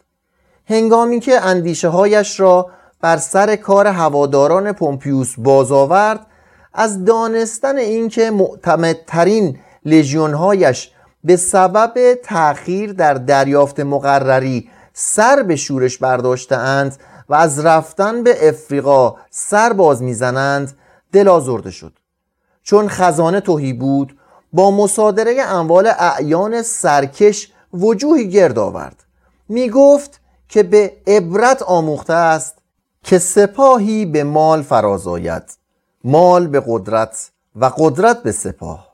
هنگامی 0.65 1.19
که 1.19 1.41
اندیشه 1.41 1.87
هایش 1.87 2.39
را 2.39 2.69
بر 3.01 3.17
سر 3.17 3.55
کار 3.55 3.87
هواداران 3.87 4.71
پومپیوس 4.71 5.33
باز 5.37 5.71
آورد 5.71 6.27
از 6.73 7.05
دانستن 7.05 7.77
اینکه 7.77 8.31
معتمدترین 8.31 9.59
هایش 10.15 10.91
به 11.27 11.35
سبب 11.35 12.13
تأخیر 12.23 12.93
در 12.93 13.13
دریافت 13.13 13.79
مقرری 13.79 14.69
سر 14.93 15.43
به 15.43 15.55
شورش 15.55 15.97
برداشتهاند 15.97 16.97
و 17.29 17.35
از 17.35 17.65
رفتن 17.65 18.23
به 18.23 18.49
افریقا 18.49 19.15
سر 19.29 19.73
باز 19.73 20.03
می‌زنند 20.03 20.77
دل 21.11 21.27
آزرده 21.27 21.71
شد. 21.71 21.93
چون 22.63 22.87
خزانه 22.87 23.39
توهی 23.39 23.73
بود 23.73 24.17
با 24.53 24.71
مصادره 24.71 25.41
اموال 25.41 25.91
اعیان 25.99 26.61
سرکش 26.61 27.51
وجوهی 27.73 28.29
گرد 28.29 28.59
آورد. 28.59 29.03
می 29.49 29.69
گفت 29.69 30.21
که 30.49 30.63
به 30.63 30.97
عبرت 31.07 31.61
آموخته 31.61 32.13
است 32.13 32.55
که 33.03 33.19
سپاهی 33.19 34.05
به 34.05 34.23
مال 34.23 34.61
فرازاید 34.61 35.43
مال 36.03 36.47
به 36.47 36.63
قدرت 36.67 37.31
و 37.55 37.71
قدرت 37.77 38.23
به 38.23 38.31
سپاه. 38.31 38.86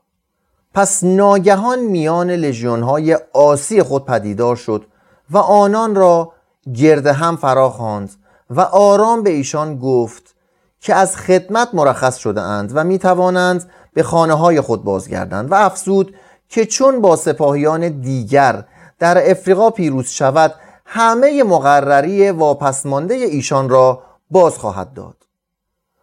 پس 0.74 1.04
ناگهان 1.04 1.78
میان 1.78 2.30
لژیون 2.30 2.82
های 2.82 3.18
آسی 3.32 3.82
خود 3.82 4.04
پدیدار 4.04 4.56
شد 4.56 4.84
و 5.30 5.38
آنان 5.38 5.94
را 5.94 6.32
گرد 6.74 7.06
هم 7.06 7.36
فرا 7.36 7.70
خواند 7.70 8.10
و 8.50 8.60
آرام 8.60 9.22
به 9.22 9.30
ایشان 9.30 9.78
گفت 9.78 10.34
که 10.80 10.94
از 10.94 11.16
خدمت 11.16 11.68
مرخص 11.72 12.16
شده 12.16 12.40
اند 12.40 12.72
و 12.74 12.84
می 12.84 12.98
توانند 12.98 13.70
به 13.94 14.02
خانه 14.02 14.34
های 14.34 14.60
خود 14.60 14.84
بازگردند 14.84 15.52
و 15.52 15.54
افزود 15.54 16.14
که 16.48 16.66
چون 16.66 17.00
با 17.00 17.16
سپاهیان 17.16 17.88
دیگر 17.88 18.64
در 18.98 19.30
افریقا 19.30 19.70
پیروز 19.70 20.08
شود 20.08 20.54
همه 20.86 21.42
مقرری 21.42 22.30
واپسمانده 22.30 23.14
ایشان 23.14 23.68
را 23.68 24.02
باز 24.30 24.58
خواهد 24.58 24.92
داد. 24.94 25.16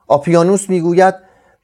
آپیانوس 0.08 0.70
می‌گوید 0.70 1.16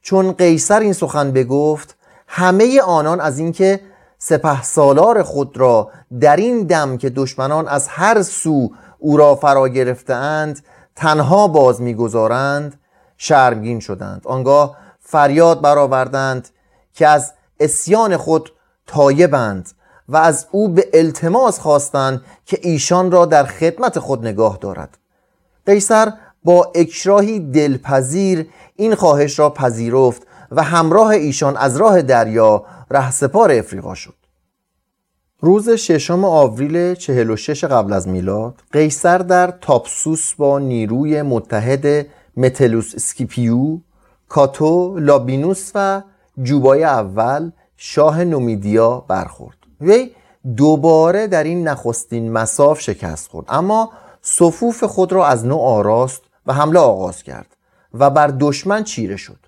چون 0.01 0.31
قیصر 0.31 0.79
این 0.79 0.93
سخن 0.93 1.31
بگفت 1.31 1.96
همه 2.27 2.81
آنان 2.81 3.19
از 3.21 3.39
اینکه 3.39 3.81
سپه 4.17 4.61
سالار 4.61 5.23
خود 5.23 5.57
را 5.57 5.89
در 6.19 6.35
این 6.35 6.63
دم 6.63 6.97
که 6.97 7.09
دشمنان 7.09 7.67
از 7.67 7.87
هر 7.87 8.21
سو 8.21 8.69
او 8.99 9.17
را 9.17 9.35
فرا 9.35 9.67
گرفتهاند 9.67 10.59
تنها 10.95 11.47
باز 11.47 11.81
می‌گذارند 11.81 12.79
شرمگین 13.17 13.79
شدند. 13.79 14.21
آنگاه 14.25 14.77
فریاد 14.99 15.61
برآوردند 15.61 16.49
که 16.93 17.07
از 17.07 17.33
اسیان 17.59 18.17
خود 18.17 18.51
تایبند 18.87 19.69
و 20.09 20.17
از 20.17 20.47
او 20.51 20.69
به 20.69 20.87
التماس 20.93 21.59
خواستند 21.59 22.21
که 22.45 22.59
ایشان 22.61 23.11
را 23.11 23.25
در 23.25 23.43
خدمت 23.43 23.99
خود 23.99 24.27
نگاه 24.27 24.57
دارد. 24.61 24.97
قیصر 25.65 26.13
با 26.43 26.71
اکراهی 26.75 27.39
دلپذیر 27.39 28.49
این 28.75 28.95
خواهش 28.95 29.39
را 29.39 29.49
پذیرفت 29.49 30.27
و 30.51 30.63
همراه 30.63 31.07
ایشان 31.07 31.57
از 31.57 31.77
راه 31.77 32.01
دریا 32.01 32.65
رهسپار 32.91 33.51
افریقا 33.51 33.95
شد. 33.95 34.13
روز 35.39 35.69
ششم 35.69 36.25
آوریل 36.25 36.95
46 36.95 37.63
قبل 37.63 37.93
از 37.93 38.07
میلاد 38.07 38.61
قیصر 38.71 39.17
در 39.17 39.53
تاپسوس 39.61 40.33
با 40.33 40.59
نیروی 40.59 41.21
متحد 41.21 42.07
متلوس 42.37 42.95
اسکیپیو 42.95 43.77
کاتو 44.29 44.99
لابینوس 44.99 45.71
و 45.75 46.01
جوبای 46.43 46.83
اول 46.83 47.51
شاه 47.77 48.23
نومیدیا 48.23 49.05
برخورد. 49.07 49.57
وی 49.81 50.11
دوباره 50.55 51.27
در 51.27 51.43
این 51.43 51.67
نخستین 51.67 52.31
مصاف 52.31 52.81
شکست 52.81 53.29
خورد 53.29 53.45
اما 53.49 53.91
صفوف 54.21 54.83
خود 54.83 55.13
را 55.13 55.27
از 55.27 55.45
نو 55.45 55.55
آراست 55.55 56.21
و 56.45 56.53
حمله 56.53 56.79
آغاز 56.79 57.23
کرد 57.23 57.57
و 57.93 58.09
بر 58.09 58.27
دشمن 58.39 58.83
چیره 58.83 59.15
شد. 59.15 59.46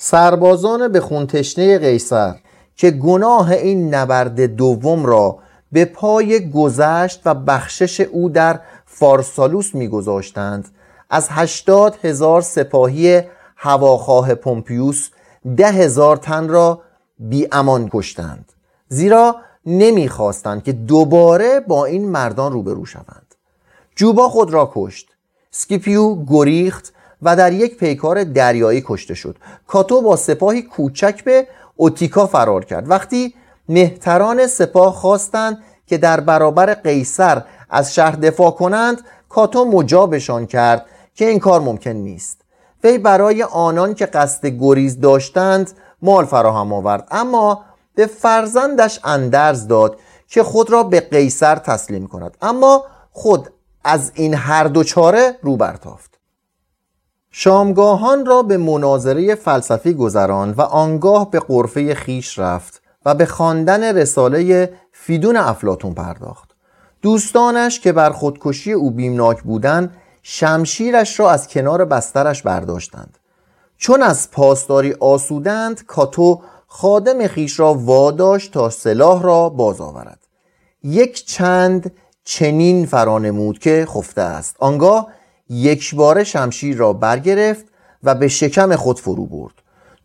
سربازان 0.00 0.88
به 0.88 1.00
خون 1.00 1.35
تشنه 1.35 1.78
قیصر 1.78 2.34
که 2.76 2.90
گناه 2.90 3.52
این 3.52 3.94
نبرد 3.94 4.40
دوم 4.40 5.06
را 5.06 5.38
به 5.72 5.84
پای 5.84 6.50
گذشت 6.50 7.20
و 7.24 7.34
بخشش 7.34 8.00
او 8.00 8.28
در 8.28 8.60
فارسالوس 8.86 9.74
میگذاشتند 9.74 10.68
از 11.10 11.28
هشتاد 11.30 11.98
هزار 12.04 12.40
سپاهی 12.40 13.22
هواخواه 13.56 14.34
پومپیوس 14.34 15.08
ده 15.56 15.70
هزار 15.70 16.16
تن 16.16 16.48
را 16.48 16.80
بی 17.18 17.48
امان 17.52 17.88
کشتند. 17.92 18.52
زیرا 18.88 19.36
نمی‌خواستند 19.66 20.64
که 20.64 20.72
دوباره 20.72 21.60
با 21.60 21.84
این 21.84 22.08
مردان 22.08 22.52
روبرو 22.52 22.86
شوند. 22.86 23.34
جوبا 23.96 24.28
خود 24.28 24.50
را 24.50 24.72
کشت. 24.74 25.08
سکیپیو 25.50 26.24
گریخت 26.24 26.92
و 27.22 27.36
در 27.36 27.52
یک 27.52 27.76
پیکار 27.76 28.24
دریایی 28.24 28.82
کشته 28.86 29.14
شد. 29.14 29.36
کاتو 29.66 30.02
با 30.02 30.16
سپاهی 30.16 30.62
کوچک 30.62 31.24
به 31.24 31.46
اوتیکا 31.76 32.26
فرار 32.26 32.64
کرد. 32.64 32.90
وقتی 32.90 33.34
مهتران 33.68 34.46
سپاه 34.46 34.94
خواستند 34.94 35.58
که 35.86 35.98
در 35.98 36.20
برابر 36.20 36.74
قیصر 36.74 37.42
از 37.70 37.94
شهر 37.94 38.16
دفاع 38.16 38.50
کنند 38.50 39.00
کاتو 39.28 39.64
مجابشان 39.64 40.46
کرد 40.46 40.86
که 41.14 41.28
این 41.28 41.38
کار 41.38 41.60
ممکن 41.60 41.90
نیست. 41.90 42.40
وی 42.84 42.98
برای 42.98 43.42
آنان 43.42 43.94
که 43.94 44.06
قصد 44.06 44.46
گریز 44.46 45.00
داشتند 45.00 45.70
مال 46.02 46.24
فراهم 46.24 46.72
آورد. 46.72 47.08
اما 47.10 47.64
به 47.94 48.06
فرزندش 48.06 49.00
اندرز 49.04 49.66
داد 49.66 49.98
که 50.28 50.42
خود 50.42 50.70
را 50.70 50.82
به 50.82 51.00
قیصر 51.00 51.56
تسلیم 51.56 52.06
کند. 52.06 52.36
اما 52.42 52.84
خود 53.12 53.50
از 53.84 54.12
این 54.14 54.34
هر 54.34 54.64
دو 54.64 54.84
چاره 54.84 55.36
رو 55.42 55.56
برتافت. 55.56 56.17
شامگاهان 57.40 58.26
را 58.26 58.42
به 58.42 58.56
مناظره 58.56 59.34
فلسفی 59.34 59.94
گذران 59.94 60.50
و 60.50 60.60
آنگاه 60.60 61.30
به 61.30 61.40
قرفه 61.40 61.94
خیش 61.94 62.38
رفت 62.38 62.82
و 63.04 63.14
به 63.14 63.26
خواندن 63.26 63.96
رساله 63.96 64.72
فیدون 64.92 65.36
افلاتون 65.36 65.94
پرداخت. 65.94 66.50
دوستانش 67.02 67.80
که 67.80 67.92
بر 67.92 68.10
خودکشی 68.10 68.72
او 68.72 68.90
بیمناک 68.90 69.42
بودند 69.42 69.96
شمشیرش 70.22 71.20
را 71.20 71.30
از 71.30 71.48
کنار 71.48 71.84
بسترش 71.84 72.42
برداشتند. 72.42 73.18
چون 73.76 74.02
از 74.02 74.30
پاسداری 74.30 74.92
آسودند 74.92 75.86
کاتو 75.86 76.40
خادم 76.66 77.26
خیش 77.26 77.60
را 77.60 77.74
واداشت 77.74 78.52
تا 78.52 78.70
سلاح 78.70 79.22
را 79.22 79.48
باز 79.48 79.80
آورد. 79.80 80.18
یک 80.82 81.26
چند 81.26 81.92
چنین 82.24 82.86
فرانمود 82.86 83.58
که 83.58 83.86
خفته 83.90 84.22
است. 84.22 84.56
آنگاه 84.58 85.08
یک 85.50 85.94
بار 85.94 86.24
شمشیر 86.24 86.76
را 86.76 86.92
برگرفت 86.92 87.64
و 88.02 88.14
به 88.14 88.28
شکم 88.28 88.76
خود 88.76 89.00
فرو 89.00 89.26
برد. 89.26 89.54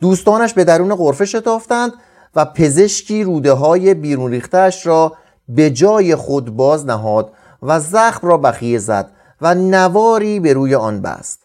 دوستانش 0.02 0.54
به 0.54 0.64
درون 0.64 0.96
غرفه 0.96 1.26
شتافتند 1.26 1.94
و 2.36 2.46
پزشکی 2.46 3.24
روده 3.24 3.52
های 3.52 3.94
بیرون 3.94 4.32
ریختش 4.32 4.88
را 4.88 5.14
به 5.50 5.70
جای 5.70 6.16
خود 6.16 6.56
باز 6.56 6.86
نهاد 6.86 7.32
و 7.64 7.80
زخم 7.80 8.28
را 8.28 8.38
بخیه 8.38 8.80
زد 8.80 9.12
و 9.42 9.56
نواری 9.56 10.40
به 10.40 10.54
روی 10.54 10.76
آن 10.76 11.02
بست. 11.02 11.40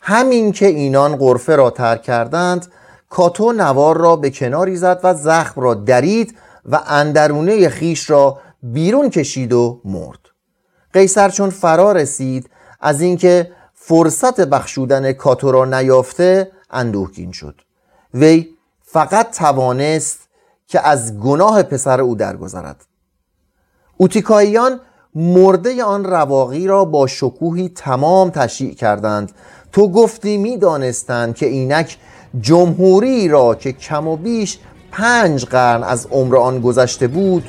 همین 0.00 0.52
که 0.52 0.66
اینان 0.66 1.16
غرفه 1.16 1.56
را 1.56 1.70
ترک 1.70 2.02
کردند 2.02 2.66
کاتو 3.10 3.52
نوار 3.52 3.98
را 3.98 4.16
به 4.16 4.30
کناری 4.30 4.76
زد 4.76 5.00
و 5.02 5.14
زخم 5.14 5.60
را 5.60 5.74
درید 5.74 6.38
و 6.64 6.80
اندرونه 6.86 7.68
خیش 7.68 8.10
را 8.10 8.38
بیرون 8.62 9.10
کشید 9.10 9.52
و 9.52 9.80
مرد. 9.84 10.18
قیصر 10.92 11.28
چون 11.28 11.50
فرا 11.50 11.92
رسید 11.92 12.50
از 12.82 13.00
اینکه 13.00 13.50
فرصت 13.74 14.40
بخشودن 14.40 15.12
کاتو 15.12 15.52
را 15.52 15.64
نیافته 15.64 16.50
اندوهگین 16.70 17.32
شد. 17.32 17.60
وی 18.14 18.48
فقط 18.82 19.36
توانست 19.36 20.18
که 20.66 20.88
از 20.88 21.20
گناه 21.20 21.62
پسر 21.62 22.00
او 22.00 22.14
درگذرد. 22.14 22.84
اوتیکاییان 23.96 24.80
مرده 25.14 25.84
آن 25.84 26.04
رواقی 26.04 26.66
را 26.66 26.84
با 26.84 27.06
شکوهی 27.06 27.68
تمام 27.68 28.30
تشییع 28.30 28.74
کردند. 28.74 29.32
تو 29.72 29.88
گفتی 29.88 30.36
می‌دانستند 30.36 31.34
که 31.34 31.46
اینک 31.46 31.98
جمهوری 32.40 33.28
را 33.28 33.54
که 33.54 33.72
کم 33.72 34.08
و 34.08 34.16
بیش 34.16 34.58
پنج 34.92 35.44
قرن 35.44 35.82
از 35.82 36.06
عمر 36.10 36.36
آن 36.36 36.60
گذشته 36.60 37.08
بود 37.08 37.44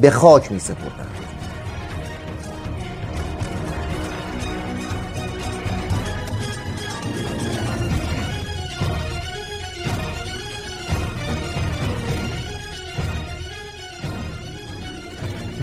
به 0.00 0.10
خاک 0.10 0.52
می 0.52 0.58
سپردند 0.58 1.13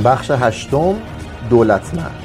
بخش 0.04 0.32
هشتم 0.32 0.96
دولتمرد 1.50 2.22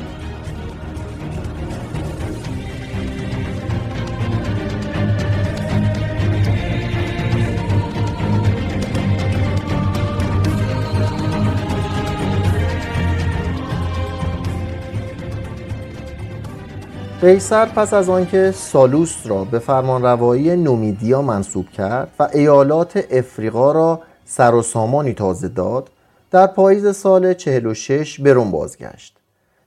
قیصر 17.21 17.67
پس 17.67 17.95
از 17.95 18.09
آنکه 18.09 18.53
سالوس 18.57 19.17
را 19.25 19.45
به 19.45 19.59
فرمانروایی 19.59 20.57
نومیدیا 20.57 21.23
منصوب 21.23 21.69
کرد 21.71 22.09
و 22.19 22.29
ایالات 22.35 23.05
افریقا 23.11 23.73
را 23.73 24.01
سر 24.25 24.55
و 24.55 24.63
سامانی 24.63 25.15
تازه 25.15 25.49
داد 25.49 25.91
در 26.31 26.47
پاییز 26.47 26.97
سال 26.97 27.35
46 27.35 28.21
به 28.21 28.35
بازگشت. 28.35 29.17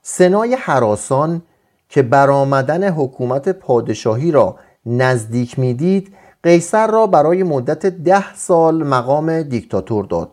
سنای 0.02 0.56
حراسان 0.56 1.42
که 1.90 2.02
برآمدن 2.02 2.90
حکومت 2.90 3.50
پادشاهی 3.50 4.32
را 4.32 4.56
نزدیک 4.86 5.60
می‌دید 5.60 6.14
قیصر 6.44 6.88
را 6.88 7.08
برای 7.08 7.44
مدت 7.44 7.86
ده 7.86 8.36
سال 8.36 8.84
مقام 8.84 9.42
دیکتاتور 9.42 10.06
داد 10.06 10.32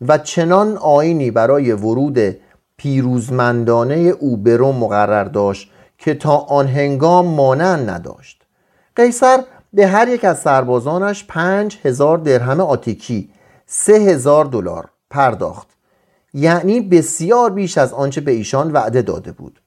و 0.00 0.18
چنان 0.18 0.76
آینی 0.76 1.30
برای 1.30 1.72
ورود 1.72 2.36
پیروزمندانه 2.76 3.94
او 3.94 4.36
به 4.36 4.56
روم 4.56 4.76
مقرر 4.76 5.24
داشت 5.24 5.70
که 5.98 6.14
تا 6.14 6.36
آن 6.36 6.66
هنگام 6.66 7.26
مانند 7.26 7.90
نداشت. 7.90 8.42
قیصر 8.96 9.44
به 9.72 9.86
هر 9.86 10.08
یک 10.08 10.24
از 10.24 10.38
سربازانش 10.38 11.24
پنج 11.24 11.78
هزار 11.84 12.18
درهم 12.18 12.60
آتیکی 12.60 13.30
سه 13.66 13.92
هزار 13.92 14.44
دلار 14.44 14.88
پرداخت. 15.10 15.68
یعنی 16.34 16.80
بسیار 16.80 17.50
بیش 17.50 17.78
از 17.78 17.92
آنچه 17.92 18.20
به 18.20 18.32
ایشان 18.32 18.72
وعده 18.72 19.02
داده 19.02 19.32
بود. 19.32 19.60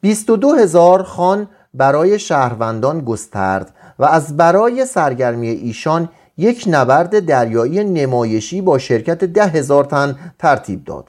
22 0.00 0.52
هزار 0.52 1.02
خان 1.02 1.48
برای 1.74 2.18
شهروندان 2.18 3.00
گسترد 3.00 3.74
و 3.98 4.04
از 4.04 4.36
برای 4.36 4.86
سرگرمی 4.86 5.48
ایشان 5.48 6.08
یک 6.36 6.64
نبرد 6.70 7.26
دریایی 7.26 7.84
نمایشی 7.84 8.60
با 8.60 8.78
شرکت 8.78 9.24
ده 9.24 9.46
هزار 9.46 9.84
تن 9.84 10.18
ترتیب 10.38 10.84
داد. 10.84 11.08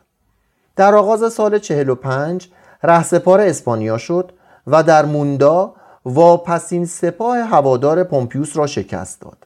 در 0.76 0.96
آغاز 0.96 1.34
سال 1.34 1.60
45 1.60 2.50
رهسپار 2.84 3.42
اسپانیا 3.42 3.98
شد 3.98 4.32
و 4.68 4.84
در 4.84 5.06
موندا 5.06 5.74
واپسین 6.06 6.86
سپاه 6.86 7.38
هوادار 7.38 8.04
پومپیوس 8.04 8.58
را 8.58 8.68
شکست 8.68 9.22
داد. 9.22 9.38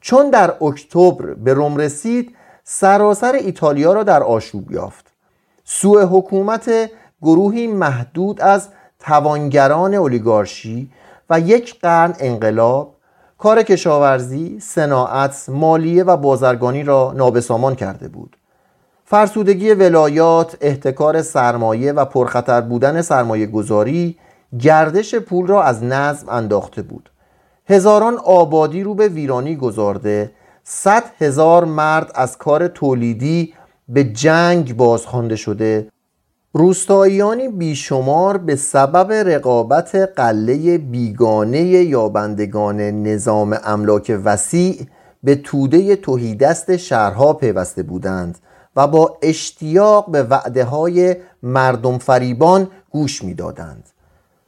چون 0.00 0.30
در 0.30 0.54
اکتبر 0.64 1.34
به 1.34 1.54
روم 1.54 1.76
رسید 1.76 2.36
سراسر 2.64 3.32
ایتالیا 3.32 3.92
را 3.92 4.02
در 4.02 4.22
آشوب 4.22 4.72
یافت. 4.72 5.06
سوء 5.64 6.04
حکومت 6.04 6.90
گروهی 7.22 7.66
محدود 7.66 8.40
از 8.40 8.68
توانگران 8.98 9.94
اولیگارشی 9.94 10.90
و 11.30 11.40
یک 11.40 11.80
قرن 11.80 12.14
انقلاب 12.18 12.94
کار 13.38 13.62
کشاورزی، 13.62 14.60
صناعت، 14.60 15.44
مالیه 15.48 16.04
و 16.04 16.16
بازرگانی 16.16 16.82
را 16.82 17.12
نابسامان 17.16 17.74
کرده 17.74 18.08
بود. 18.08 18.36
فرسودگی 19.04 19.70
ولایات، 19.70 20.56
احتکار 20.60 21.22
سرمایه 21.22 21.92
و 21.92 22.04
پرخطر 22.04 22.60
بودن 22.60 23.02
سرمایه 23.02 23.46
گذاری 23.46 24.18
گردش 24.58 25.14
پول 25.14 25.46
را 25.46 25.62
از 25.62 25.84
نظم 25.84 26.28
انداخته 26.28 26.82
بود. 26.82 27.10
هزاران 27.66 28.16
آبادی 28.16 28.82
رو 28.82 28.94
به 28.94 29.08
ویرانی 29.08 29.56
گذارده 29.56 30.32
صد 30.64 31.04
هزار 31.18 31.64
مرد 31.64 32.10
از 32.14 32.38
کار 32.38 32.68
تولیدی 32.68 33.54
به 33.88 34.04
جنگ 34.04 34.76
بازخوانده 34.76 35.36
شده 35.36 35.88
روستاییانی 36.52 37.48
بیشمار 37.48 38.38
به 38.38 38.56
سبب 38.56 39.12
رقابت 39.12 39.94
قله 39.94 40.78
بیگانه 40.78 41.60
یابندگان 41.62 42.80
نظام 42.80 43.58
املاک 43.64 44.20
وسیع 44.24 44.86
به 45.22 45.34
توده 45.34 45.96
توهیدست 45.96 46.76
شهرها 46.76 47.32
پیوسته 47.32 47.82
بودند 47.82 48.38
و 48.76 48.86
با 48.86 49.18
اشتیاق 49.22 50.10
به 50.10 50.22
وعده 50.22 50.64
های 50.64 51.16
مردم 51.42 51.98
فریبان 51.98 52.68
گوش 52.90 53.24
می‌دادند. 53.24 53.88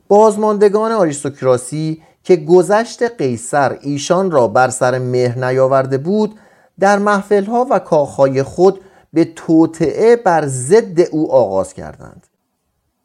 بازماندگان 0.08 0.92
آریستوکراسی 0.92 2.02
که 2.24 2.36
گذشت 2.36 3.02
قیصر 3.02 3.78
ایشان 3.80 4.30
را 4.30 4.48
بر 4.48 4.68
سر 4.68 4.98
مهر 4.98 5.44
نیاورده 5.44 5.98
بود 5.98 6.34
در 6.80 6.98
محفلها 6.98 7.66
و 7.70 7.78
کاخهای 7.78 8.42
خود 8.42 8.80
به 9.12 9.24
توطعه 9.24 10.16
بر 10.16 10.46
ضد 10.46 11.00
او 11.00 11.32
آغاز 11.32 11.74
کردند. 11.74 12.26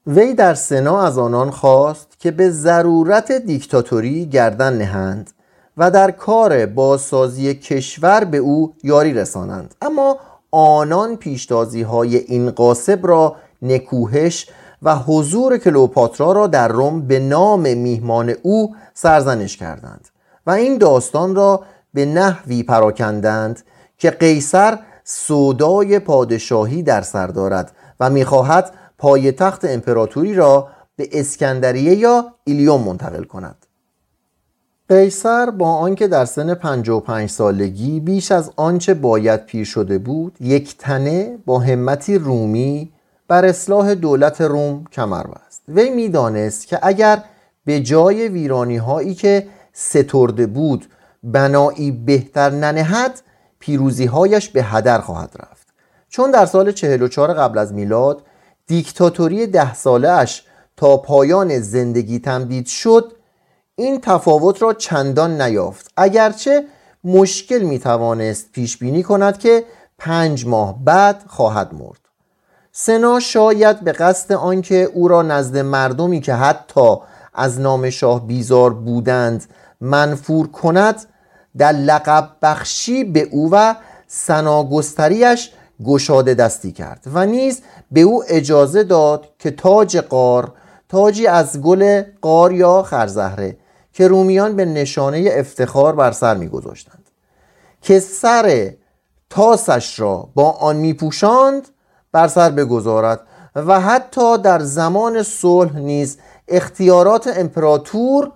وی 0.07 0.33
در 0.33 0.53
سنا 0.53 1.01
از 1.01 1.17
آنان 1.17 1.51
خواست 1.51 2.07
که 2.19 2.31
به 2.31 2.49
ضرورت 2.49 3.31
دیکتاتوری 3.31 4.25
گردن 4.25 4.77
نهند 4.77 5.31
و 5.77 5.91
در 5.91 6.11
کار 6.11 6.65
بازسازی 6.65 7.53
کشور 7.53 8.23
به 8.23 8.37
او 8.37 8.73
یاری 8.83 9.13
رسانند. 9.13 9.75
اما 9.81 10.17
آنان 10.51 11.15
پیشتازی 11.15 11.81
های 11.81 12.17
این 12.17 12.51
قاسب 12.51 13.07
را 13.07 13.35
نکوهش 13.61 14.47
و 14.81 14.95
حضور 14.95 15.57
کلوپاترا 15.57 16.31
را 16.31 16.47
در 16.47 16.67
روم 16.67 17.01
به 17.01 17.19
نام 17.19 17.77
میهمان 17.77 18.33
او 18.41 18.75
سرزنش 18.93 19.57
کردند 19.57 20.07
و 20.47 20.51
این 20.51 20.77
داستان 20.77 21.35
را 21.35 21.63
به 21.93 22.05
نحوی 22.05 22.63
پراکندند 22.63 23.61
که 23.97 24.09
قیصر 24.09 24.79
سودای 25.03 25.99
پادشاهی 25.99 26.83
در 26.83 27.01
سر 27.01 27.27
دارد 27.27 27.71
و 27.99 28.09
می‌خواهد 28.09 28.71
پایتخت 28.97 29.65
امپراتوری 29.65 30.33
را 30.33 30.67
به 30.95 31.09
اسکندریه 31.11 31.95
یا 31.95 32.25
ایلیوم 32.43 32.81
منتقل 32.81 33.23
کند. 33.23 33.65
قیصر 34.89 35.49
با 35.49 35.73
آنکه 35.73 36.07
در 36.07 36.25
سن 36.25 36.53
55 36.53 37.29
سالگی 37.29 37.99
بیش 37.99 38.31
از 38.31 38.51
آنچه 38.55 38.93
باید 38.93 39.45
پیر 39.45 39.65
شده 39.65 39.97
بود 39.97 40.37
یک 40.39 40.77
تنه 40.77 41.37
با 41.45 41.59
همتی 41.59 42.17
رومی 42.17 42.91
بر 43.27 43.45
اصلاح 43.45 43.93
دولت 43.93 44.41
روم 44.41 44.83
کمر 44.91 45.23
بست. 45.27 45.61
وی 45.67 45.89
می‌دانست 45.89 46.67
که 46.67 46.79
اگر 46.81 47.23
به 47.65 47.79
جای 47.79 48.27
ویرانی 48.27 48.77
هایی 48.77 49.15
که 49.15 49.47
سترده 49.73 50.47
بود 50.47 50.85
بنایی 51.23 51.91
بهتر 51.91 52.49
ننهد 52.49 53.21
پیروزی 53.59 54.05
هایش 54.05 54.49
به 54.49 54.63
هدر 54.63 54.99
خواهد 54.99 55.35
رفت. 55.39 55.67
چون 56.09 56.31
در 56.31 56.45
سال 56.45 56.71
44 56.71 57.33
قبل 57.33 57.57
از 57.57 57.73
میلاد 57.73 58.23
دیکتاتوری 58.67 59.47
ده 59.47 59.73
ساله 59.73 60.09
اش 60.09 60.43
تا 60.77 60.97
پایان 60.97 61.59
زندگی 61.59 62.19
تمدید 62.19 62.67
شد 62.67 63.13
این 63.75 64.01
تفاوت 64.01 64.61
را 64.61 64.73
چندان 64.73 65.41
نیافت. 65.41 65.91
اگرچه 65.97 66.65
مشکل 67.03 67.59
می 67.59 67.79
توانست 67.79 68.51
پیش 68.51 68.77
بینی 68.77 69.03
کند 69.03 69.37
که 69.37 69.63
پنج 69.97 70.45
ماه 70.45 70.83
بعد 70.83 71.23
خواهد 71.27 71.73
مرد. 71.73 72.06
سنا 72.79 73.19
شاید 73.19 73.79
به 73.79 73.91
قصد 73.91 74.33
آنکه 74.33 74.83
او 74.93 75.07
را 75.07 75.21
نزد 75.21 75.57
مردمی 75.57 76.21
که 76.21 76.33
حتی 76.33 76.95
از 77.33 77.59
نام 77.59 77.89
شاه 77.89 78.27
بیزار 78.27 78.73
بودند 78.73 79.45
منفور 79.81 80.47
کند 80.47 81.05
در 81.57 81.71
لقب 81.71 82.29
بخشی 82.41 83.03
به 83.03 83.21
او 83.31 83.49
و 83.51 83.75
سناگستریش 84.07 85.51
گشاده 85.85 86.33
دستی 86.33 86.71
کرد 86.71 87.03
و 87.13 87.25
نیز 87.25 87.61
به 87.91 88.01
او 88.01 88.23
اجازه 88.27 88.83
داد 88.83 89.27
که 89.39 89.51
تاج 89.51 89.97
قار 89.97 90.53
تاجی 90.89 91.27
از 91.27 91.61
گل 91.61 92.03
قار 92.21 92.53
یا 92.53 92.83
خرزهره 92.83 93.57
که 93.93 94.07
رومیان 94.07 94.55
به 94.55 94.65
نشانه 94.65 95.29
افتخار 95.31 95.95
بر 95.95 96.11
سر 96.11 96.37
میگذاشتند 96.37 97.09
که 97.81 97.99
سر 97.99 98.73
تاسش 99.29 99.99
را 99.99 100.29
با 100.35 100.51
آن 100.51 100.75
میپوشاند 100.75 101.67
بر 102.17 102.27
سر 102.27 102.49
بگذارد 102.49 103.19
و 103.55 103.79
حتی 103.79 104.37
در 104.37 104.59
زمان 104.59 105.23
صلح 105.23 105.77
نیز 105.77 106.17
اختیارات 106.47 107.37
امپراتور 107.37 108.31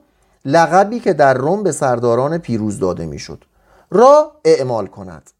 لقبی 0.45 0.99
که 0.99 1.13
در 1.13 1.33
روم 1.33 1.63
به 1.63 1.71
سرداران 1.71 2.37
پیروز 2.37 2.79
داده 2.79 3.05
می‌شد 3.05 3.43
را 3.91 4.31
اعمال 4.45 4.87
کند. 4.87 5.31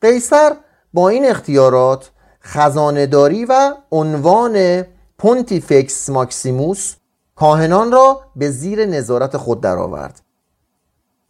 قیصر 0.00 0.52
با 0.92 1.08
این 1.08 1.26
اختیارات 1.30 2.10
خزانهداری 2.42 3.44
و 3.44 3.74
عنوان 3.92 4.84
پونتیفکس 5.18 6.10
ماکسیموس 6.10 6.94
کاهنان 7.36 7.92
را 7.92 8.20
به 8.36 8.50
زیر 8.50 8.86
نظارت 8.86 9.36
خود 9.36 9.60
درآورد. 9.60 10.20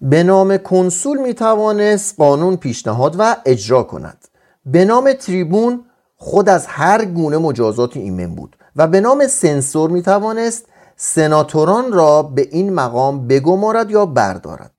به 0.00 0.22
نام 0.22 0.56
کنسول 0.56 1.18
می 1.18 1.34
توانست 1.34 2.14
قانون 2.18 2.56
پیشنهاد 2.56 3.16
و 3.18 3.36
اجرا 3.46 3.82
کند. 3.82 4.28
به 4.66 4.84
نام 4.84 5.12
تریبون 5.12 5.84
خود 6.24 6.48
از 6.48 6.66
هر 6.66 7.04
گونه 7.04 7.38
مجازات 7.38 7.96
ایمن 7.96 8.35
بود 8.35 8.56
و 8.76 8.87
به 8.87 9.00
نام 9.00 9.26
سنسور 9.26 9.90
می 9.90 10.02
توانست 10.02 10.64
سناتوران 10.96 11.92
را 11.92 12.22
به 12.22 12.48
این 12.50 12.72
مقام 12.72 13.26
بگمارد 13.26 13.90
یا 13.90 14.06
بردارد. 14.06 14.70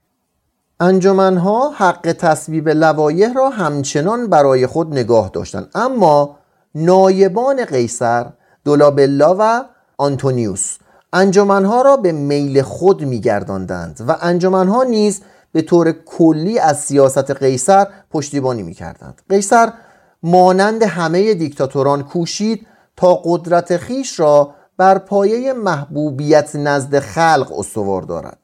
انجمنها 0.80 1.70
حق 1.70 2.14
تصویب 2.20 2.70
لوایح 2.70 3.34
را 3.34 3.50
همچنان 3.50 4.28
برای 4.28 4.68
خود 4.68 4.92
نگاه 4.94 5.30
داشتند 5.34 5.70
اما 5.76 6.38
نایبان 6.76 7.66
قیصر 7.66 8.26
دولابلا 8.66 9.36
و 9.40 9.66
آنتونیوس 9.98 10.78
انجمنها 11.14 11.82
را 11.82 11.98
به 11.98 12.12
میل 12.12 12.62
خود 12.62 13.02
میگرداندند 13.02 14.02
و 14.08 14.18
انجمنها 14.22 14.84
نیز 14.84 15.22
به 15.52 15.62
طور 15.62 15.92
کلی 15.92 16.60
از 16.60 16.80
سیاست 16.80 17.32
قیصر 17.32 17.88
پشتیبانی 18.12 18.64
می‌کردند. 18.64 19.22
قیصر 19.30 19.74
مانند 20.24 20.84
همه 20.84 21.34
دیکتاتوران 21.34 22.04
کوشید 22.04 22.68
تا 22.98 23.22
قدرت 23.26 23.78
خیش 23.78 24.20
را 24.20 24.54
بر 24.78 24.98
پایه 24.98 25.54
محبوبیت 25.54 26.56
نزد 26.56 27.00
خلق 27.00 27.60
استوار 27.60 28.02
دارد. 28.02 28.38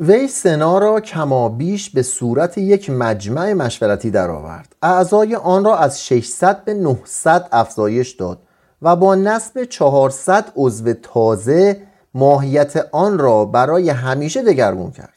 وی 0.00 0.28
سنا 0.28 0.78
را 0.78 1.00
کمابیش 1.00 1.90
به 1.90 2.02
صورت 2.02 2.58
یک 2.58 2.90
مجمع 2.90 3.52
مشورتی 3.52 4.10
درآورد. 4.10 4.76
اعضای 4.82 5.34
آن 5.34 5.64
را 5.64 5.78
از 5.78 6.04
600 6.04 6.64
به 6.64 6.74
900 6.74 7.48
افزایش 7.52 8.10
داد 8.10 8.38
و 8.82 8.96
با 8.96 9.14
نصب 9.14 9.64
400 9.64 10.52
عضو 10.56 10.92
تازه 10.92 11.82
ماهیت 12.14 12.88
آن 12.92 13.18
را 13.18 13.44
برای 13.44 13.90
همیشه 13.90 14.42
دگرگون 14.42 14.90
کرد. 14.90 15.14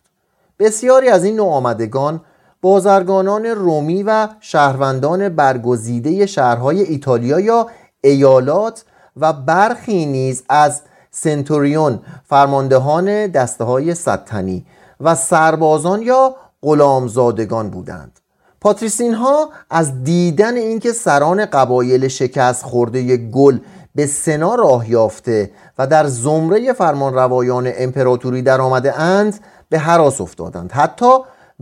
بسیاری 0.59 1.09
از 1.09 1.23
این 1.23 1.35
نوآمدگان 1.35 2.21
بازرگانان 2.65 3.45
رومی 3.45 4.03
و 4.03 4.27
شهروندان 4.39 5.29
برگزیده 5.29 6.25
شهرهای 6.25 6.81
ایتالیا 6.81 7.39
یا 7.39 7.67
ایالات 8.01 8.83
و 9.17 9.33
برخی 9.33 10.05
نیز 10.05 10.43
از 10.49 10.81
سنتوریون 11.11 11.99
فرماندهان 12.23 13.27
دسته 13.27 13.63
های 13.63 13.95
ستنی 13.95 14.65
و 14.99 15.15
سربازان 15.15 16.01
یا 16.01 16.35
غلامزادگان 16.61 17.69
بودند. 17.69 18.19
پاتریسین 18.61 19.13
ها 19.13 19.49
از 19.69 20.03
دیدن 20.03 20.57
اینکه 20.57 20.91
سران 20.91 21.45
قبایل 21.45 22.07
شکست 22.07 22.63
خورده 22.63 23.17
گل 23.17 23.59
به 23.95 24.05
سنا 24.05 24.55
راه 24.55 24.89
یافته 24.89 25.51
و 25.77 25.87
در 25.87 26.05
زمره 26.07 26.73
فرمانروایان 26.73 27.71
امپراتوری 27.75 28.41
در 28.41 28.61
آمده 28.61 28.99
اند 28.99 29.39
به 29.69 29.79
حراس 29.79 30.21
افتادند. 30.21 30.71
حتی 30.71 31.11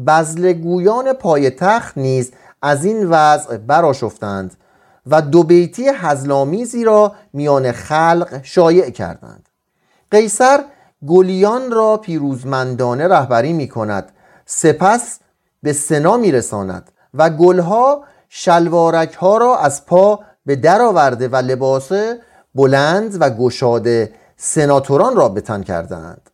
بزلگویان 0.08 1.14
پای 1.14 1.50
تخت 1.50 1.98
نیز 1.98 2.32
از 2.62 2.86
این 2.86 3.10
وضع 3.10 3.58
براشفتند 3.58 4.56
و 5.08 5.22
دو 5.22 5.44
بیتی 5.44 5.90
هزلامیزی 5.90 6.84
را 6.84 7.16
میان 7.34 7.72
خلق 7.72 8.40
شایع 8.44 8.90
کردند. 8.90 9.50
قیصر 10.12 10.64
گلیان 11.08 11.72
را 11.72 11.98
پیروزمندانه 11.98 13.08
رهبری 13.08 13.54
می 13.54 13.68
کند 13.68 14.12
سپس 14.46 15.20
به 15.64 15.74
سنا 15.74 16.18
میرساند 16.18 16.92
و 17.14 17.30
گلها 17.30 18.04
شلوارک 18.30 19.14
ها 19.14 19.38
را 19.38 19.58
از 19.58 19.86
پا 19.86 20.20
به 20.46 20.56
در 20.56 20.82
آورده 20.82 21.28
و 21.28 21.36
لباس 21.36 21.92
بلند 22.56 23.22
و 23.22 23.30
گشاده 23.30 24.14
سناتوران 24.38 25.16
را 25.16 25.30
به 25.30 25.42
تن 25.42 25.64
کردند 25.64 26.30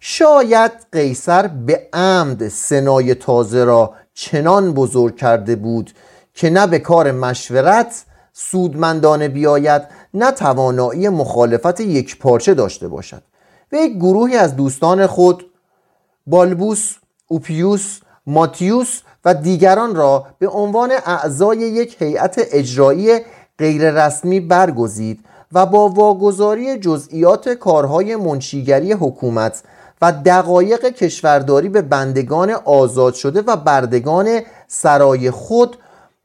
شاید 0.00 0.72
قیصر 0.92 1.46
به 1.46 1.88
عمد 1.92 2.48
سنای 2.48 3.14
تازه 3.14 3.64
را 3.64 3.94
چنان 4.14 4.72
بزرگ 4.72 5.16
کرده 5.16 5.56
بود 5.56 5.90
که 6.34 6.50
نه 6.50 6.66
به 6.66 6.78
کار 6.78 7.12
مشورت 7.12 8.04
سودمندانه 8.32 9.28
بیاید 9.28 9.82
نه 10.14 10.30
توانایی 10.30 11.08
مخالفت 11.08 11.80
یک 11.80 12.18
پارچه 12.18 12.54
داشته 12.54 12.88
باشد. 12.88 13.22
و 13.72 13.76
یک 13.76 13.96
گروهی 13.96 14.36
از 14.36 14.56
دوستان 14.56 15.06
خود 15.06 15.50
بالبوس، 16.26 16.94
اوپیوس، 17.26 18.00
ماتیوس 18.26 19.00
و 19.24 19.34
دیگران 19.34 19.94
را 19.94 20.26
به 20.38 20.48
عنوان 20.48 20.92
اعضای 21.06 21.58
یک 21.58 22.02
هیئت 22.02 22.40
اجرایی 22.52 23.18
غیررسمی 23.58 24.40
برگزید 24.40 25.24
و 25.52 25.66
با 25.66 25.88
واگذاری 25.88 26.78
جزئیات 26.78 27.48
کارهای 27.48 28.16
منشیگری 28.16 28.92
حکومت 28.92 29.62
و 30.02 30.12
دقایق 30.12 30.84
کشورداری 30.84 31.68
به 31.68 31.82
بندگان 31.82 32.50
آزاد 32.50 33.14
شده 33.14 33.42
و 33.42 33.56
بردگان 33.56 34.40
سرای 34.66 35.30
خود 35.30 35.76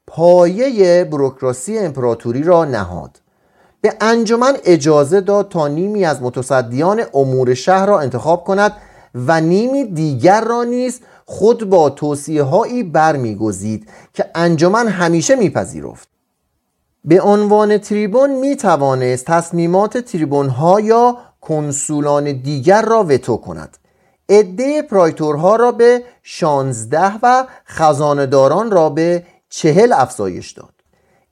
پایه 0.06 1.04
بروکراسی 1.04 1.78
امپراتوری 1.78 2.42
را 2.42 2.64
نهاد. 2.64 3.20
به 3.80 3.94
انجمن 4.00 4.56
اجازه 4.64 5.20
داد 5.20 5.48
تا 5.48 5.68
نیمی 5.68 6.04
از 6.04 6.22
متصدیان 6.22 7.02
امور 7.14 7.54
شهر 7.54 7.86
را 7.86 8.00
انتخاب 8.00 8.44
کند 8.44 8.72
و 9.14 9.40
نیمی 9.40 9.84
دیگر 9.84 10.40
را 10.40 10.64
نیز 10.64 11.00
خود 11.26 11.68
با 11.70 11.90
توصیه 11.90 12.42
هایی 12.42 12.82
برمیگزید 12.82 13.88
که 14.14 14.30
انجمن 14.34 14.88
همیشه 14.88 15.36
میپذیرفت. 15.36 16.08
به 17.04 17.20
عنوان 17.20 17.78
تریبون 17.78 18.30
می 18.30 18.56
توانست 18.56 19.24
تصمیمات 19.24 19.98
تریبون 19.98 20.48
ها 20.48 20.80
یا 20.80 21.16
کنسولان 21.48 22.32
دیگر 22.32 22.82
را 22.82 23.04
وتو 23.04 23.36
کند. 23.36 23.78
عده 24.28 24.82
پرایتورها 24.82 25.56
را 25.56 25.72
به 25.72 26.02
16 26.22 27.12
و 27.22 27.46
خزانداران 27.66 28.70
را 28.70 28.90
به 28.90 29.24
چهل 29.48 29.92
افزایش 29.92 30.50
داد. 30.50 30.74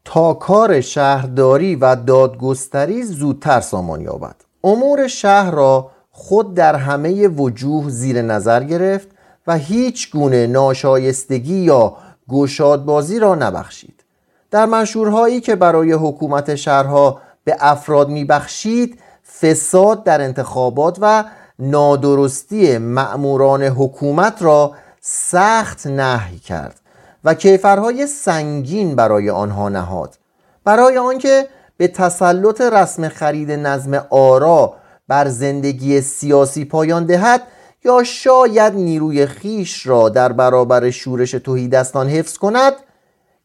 تا 0.04 0.34
کار 0.34 0.80
شهرداری 0.80 1.76
و 1.76 1.96
دادگستری 1.96 3.02
زودتر 3.02 3.60
سامان 3.60 4.00
یابد. 4.00 4.36
امور 4.64 5.06
شهر 5.06 5.50
را 5.50 5.90
خود 6.10 6.54
در 6.54 6.74
همه 6.74 7.28
وجوه 7.28 7.90
زیر 7.90 8.22
نظر 8.22 8.64
گرفت 8.64 9.08
و 9.46 9.58
هیچ 9.58 10.10
گونه 10.10 10.46
ناشایستگی 10.46 11.54
یا 11.54 11.96
گشادبازی 12.28 13.18
را 13.18 13.34
نبخشید. 13.34 14.04
در 14.50 14.66
منشورهایی 14.66 15.40
که 15.40 15.56
برای 15.56 15.92
حکومت 15.92 16.54
شهرها 16.54 17.20
به 17.44 17.56
افراد 17.60 18.08
میبخشید 18.08 18.98
فساد 19.42 20.04
در 20.04 20.20
انتخابات 20.20 20.98
و 21.00 21.24
نادرستی 21.58 22.78
مأموران 22.78 23.62
حکومت 23.62 24.42
را 24.42 24.72
سخت 25.00 25.86
نهی 25.86 26.38
کرد 26.38 26.80
و 27.24 27.34
کیفرهای 27.34 28.06
سنگین 28.06 28.96
برای 28.96 29.30
آنها 29.30 29.68
نهاد. 29.68 30.18
برای 30.64 30.98
آنکه 30.98 31.48
به 31.76 31.88
تسلط 31.88 32.60
رسم 32.60 33.08
خرید 33.08 33.50
نظم 33.50 34.06
آرا 34.10 34.74
بر 35.08 35.28
زندگی 35.28 36.00
سیاسی 36.00 36.64
پایان 36.64 37.06
دهد 37.06 37.42
یا 37.84 38.02
شاید 38.02 38.74
نیروی 38.74 39.26
خیش 39.26 39.86
را 39.86 40.08
در 40.08 40.32
برابر 40.32 40.90
شورش 40.90 41.30
توهیدستان 41.30 42.08
حفظ 42.08 42.38
کند 42.38 42.72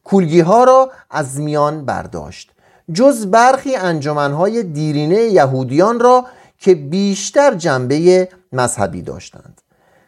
کولگی 0.03 0.39
ها 0.39 0.63
را 0.63 0.91
از 1.09 1.39
میان 1.39 1.85
برداشت. 1.85 2.51
جز 2.93 3.25
برخی 3.25 3.75
انجمنهای 3.75 4.63
دیرینه 4.63 5.21
یهودیان 5.21 5.99
را 5.99 6.25
که 6.59 6.75
بیشتر 6.75 7.53
جنبه 7.53 8.29
مذهبی 8.53 9.01
داشتند. 9.01 9.61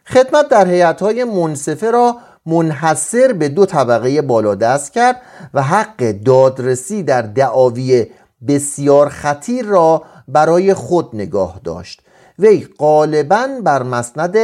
خدمت 0.06 0.48
در 0.48 0.68
هیئت‌های 0.68 1.24
منصفه 1.24 1.90
را 1.90 2.16
منحصر 2.46 3.32
به 3.32 3.48
دو 3.48 3.66
طبقه 3.66 4.22
بالادست 4.22 4.92
کرد 4.92 5.22
و 5.54 5.62
حق 5.62 6.10
دادرسی 6.10 7.02
در 7.02 7.22
دعاوی 7.22 8.06
بسیار 8.48 9.08
خطیر 9.08 9.64
را 9.64 10.02
برای 10.28 10.74
خود 10.74 11.10
نگاه 11.12 11.60
داشت. 11.64 12.02
وی 12.38 12.68
غالبا 12.78 13.48
بر 13.64 13.82
مسند 13.82 14.36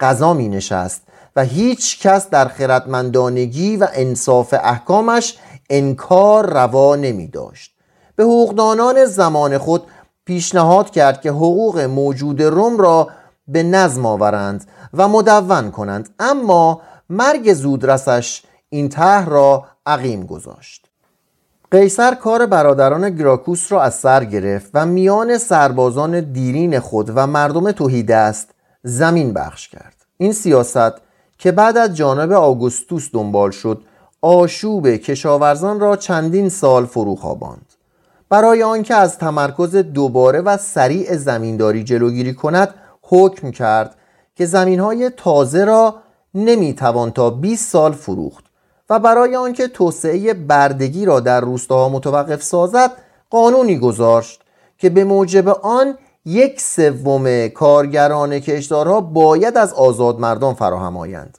قضا 0.00 0.34
می 0.34 0.48
نشست 0.48 1.02
و 1.36 1.44
هیچ 1.44 2.00
کس 2.00 2.30
در 2.30 2.48
خردمندانگی 2.48 3.76
و 3.76 3.88
انصاف 3.92 4.54
احکامش 4.62 5.38
انکار 5.70 6.50
روا 6.50 6.96
نمی 6.96 7.28
داشت 7.28 7.73
به 8.16 8.24
حقوقدانان 8.24 9.04
زمان 9.04 9.58
خود 9.58 9.82
پیشنهاد 10.24 10.90
کرد 10.90 11.20
که 11.20 11.30
حقوق 11.30 11.78
موجود 11.78 12.42
روم 12.42 12.78
را 12.78 13.08
به 13.48 13.62
نظم 13.62 14.06
آورند 14.06 14.66
و 14.94 15.08
مدون 15.08 15.70
کنند. 15.70 16.08
اما 16.18 16.80
مرگ 17.10 17.54
زودرسش 17.54 18.42
این 18.68 18.88
طرح 18.88 19.28
را 19.28 19.64
عقیم 19.86 20.26
گذاشت. 20.26 20.86
قیصر 21.70 22.14
کار 22.14 22.46
برادران 22.46 23.10
گراکوس 23.10 23.72
را 23.72 23.82
از 23.82 23.94
سر 23.94 24.24
گرفت 24.24 24.70
و 24.74 24.86
میان 24.86 25.38
سربازان 25.38 26.20
دیرین 26.20 26.80
خود 26.80 27.12
و 27.14 27.26
مردم 27.26 27.72
توهیدست 27.72 28.50
زمین 28.82 29.32
بخش 29.32 29.68
کرد. 29.68 29.96
این 30.16 30.32
سیاست 30.32 30.92
که 31.38 31.52
بعد 31.52 31.76
از 31.76 31.96
جانب 31.96 32.32
آگوستوس 32.32 33.08
دنبال 33.12 33.50
شد 33.50 33.82
آشوب 34.22 34.88
کشاورزان 34.88 35.80
را 35.80 35.96
چندین 35.96 36.48
سال 36.48 36.86
فرو 36.86 37.16
خواباند 37.16 37.63
برای 38.34 38.62
آنکه 38.62 38.94
از 38.94 39.18
تمرکز 39.18 39.76
دوباره 39.76 40.40
و 40.40 40.56
سریع 40.56 41.16
زمینداری 41.16 41.84
جلوگیری 41.84 42.34
کند 42.34 42.74
حکم 43.02 43.50
کرد 43.50 43.94
که 44.36 44.46
زمینهای 44.46 45.10
تازه 45.16 45.64
را 45.64 45.94
نمی‌توان 46.34 47.10
تا 47.10 47.30
20 47.30 47.70
سال 47.70 47.92
فروخت 47.92 48.44
و 48.90 48.98
برای 48.98 49.36
آنکه 49.36 49.68
توسعه 49.68 50.34
بردگی 50.34 51.04
را 51.04 51.20
در 51.20 51.40
روستاها 51.40 51.88
متوقف 51.88 52.42
سازد 52.42 52.90
قانونی 53.30 53.78
گذاشت 53.78 54.40
که 54.78 54.90
به 54.90 55.04
موجب 55.04 55.48
آن 55.48 55.98
یک 56.24 56.60
سوم 56.60 57.48
کارگران 57.48 58.38
کشدارها 58.38 59.00
باید 59.00 59.58
از 59.58 59.72
آزاد 59.72 60.20
مردان 60.20 60.54
فراهم 60.54 60.96
آیند. 60.96 61.38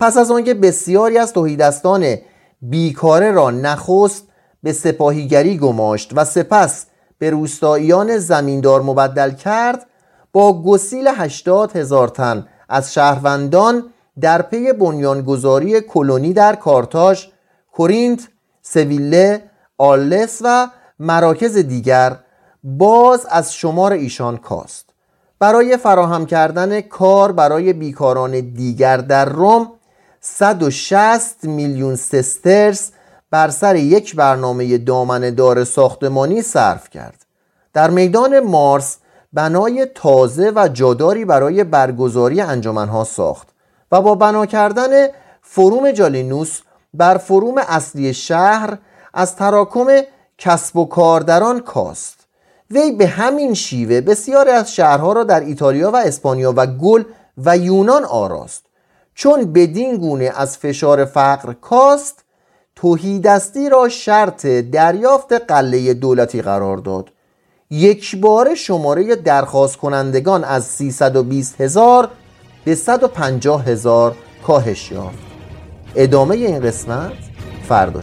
پس 0.00 0.16
از 0.16 0.30
آنکه 0.30 0.54
بسیاری 0.54 1.18
از 1.18 1.32
توهیدستان 1.32 2.16
بیکاره 2.62 3.30
را 3.30 3.50
نخست 3.50 4.25
به 4.66 4.72
سپاهیگری 4.72 5.58
گماشت 5.58 6.10
و 6.16 6.24
سپس 6.24 6.86
به 7.18 7.30
روستاییان 7.30 8.18
زمیندار 8.18 8.82
مبدل 8.82 9.30
کرد 9.30 9.86
با 10.32 10.62
گسیل 10.62 11.08
هشتاد 11.08 11.76
هزار 11.76 12.08
تن 12.08 12.46
از 12.68 12.94
شهروندان 12.94 13.84
در 14.20 14.42
پی 14.42 14.72
بنیانگذاری 14.72 15.80
کلونی 15.80 16.32
در 16.32 16.54
کارتاژ، 16.56 17.26
کورینت، 17.72 18.28
سویله، 18.62 19.42
آلس 19.78 20.38
و 20.44 20.68
مراکز 20.98 21.56
دیگر 21.56 22.16
باز 22.64 23.26
از 23.30 23.54
شمار 23.54 23.92
ایشان 23.92 24.36
کاست. 24.36 24.90
برای 25.38 25.76
فراهم 25.76 26.26
کردن 26.26 26.80
کار 26.80 27.32
برای 27.32 27.72
بیکاران 27.72 28.40
دیگر 28.40 28.96
در 28.96 29.24
روم 29.24 29.72
160 30.20 31.44
میلیون 31.44 31.96
سسترس 31.96 32.92
بر 33.30 33.50
سر 33.50 33.76
یک 33.76 34.16
برنامه 34.16 34.78
دامن 34.78 35.30
دار 35.34 35.64
ساختمانی 35.64 36.42
صرف 36.42 36.90
کرد. 36.90 37.26
در 37.72 37.90
میدان 37.90 38.40
مارس 38.40 38.96
بنای 39.32 39.86
تازه 39.94 40.52
و 40.56 40.68
جاداری 40.72 41.24
برای 41.24 41.64
برگزاری 41.64 42.40
انجمنها 42.40 43.04
ساخت 43.04 43.48
و 43.92 44.00
با 44.00 44.14
بنا 44.14 44.46
کردن 44.46 45.08
فروم 45.42 45.90
جالینوس 45.90 46.60
بر 46.94 47.18
فروم 47.18 47.54
اصلی 47.58 48.14
شهر 48.14 48.78
از 49.14 49.36
تراکم 49.36 49.86
کسب 50.38 50.76
و 50.76 50.84
کاردران 50.84 51.60
کاست. 51.60 52.26
وی 52.70 52.92
به 52.92 53.06
همین 53.06 53.54
شیوه 53.54 54.00
بسیاری 54.00 54.50
از 54.50 54.74
شهرها 54.74 55.12
را 55.12 55.24
در 55.24 55.40
ایتالیا 55.40 55.90
و 55.90 55.96
اسپانیا 55.96 56.54
و 56.56 56.66
گل 56.66 57.04
و 57.44 57.56
یونان 57.56 58.04
آراست. 58.04 58.64
چون 59.14 59.52
بدین 59.52 59.96
گونه 59.96 60.32
از 60.36 60.58
فشار 60.58 61.04
فقر 61.04 61.52
کاست 61.52 62.24
توهیدستی 62.76 63.68
را 63.68 63.88
شرط 63.88 64.46
دریافت 64.46 65.32
قله 65.32 65.94
دولتی 65.94 66.42
قرار 66.42 66.76
داد. 66.76 67.10
یک 67.70 68.16
بار 68.16 68.54
شماره 68.54 69.16
درخواست 69.16 69.76
کنندگان 69.76 70.44
از 70.44 70.64
320 70.64 71.60
هزار 71.60 72.08
به 72.64 72.74
150 72.74 73.64
هزار 73.64 74.16
کاهش 74.46 74.92
یافت. 74.92 75.18
ادامه 75.96 76.34
این 76.36 76.60
قسمت 76.60 77.12
فردا 77.68 78.02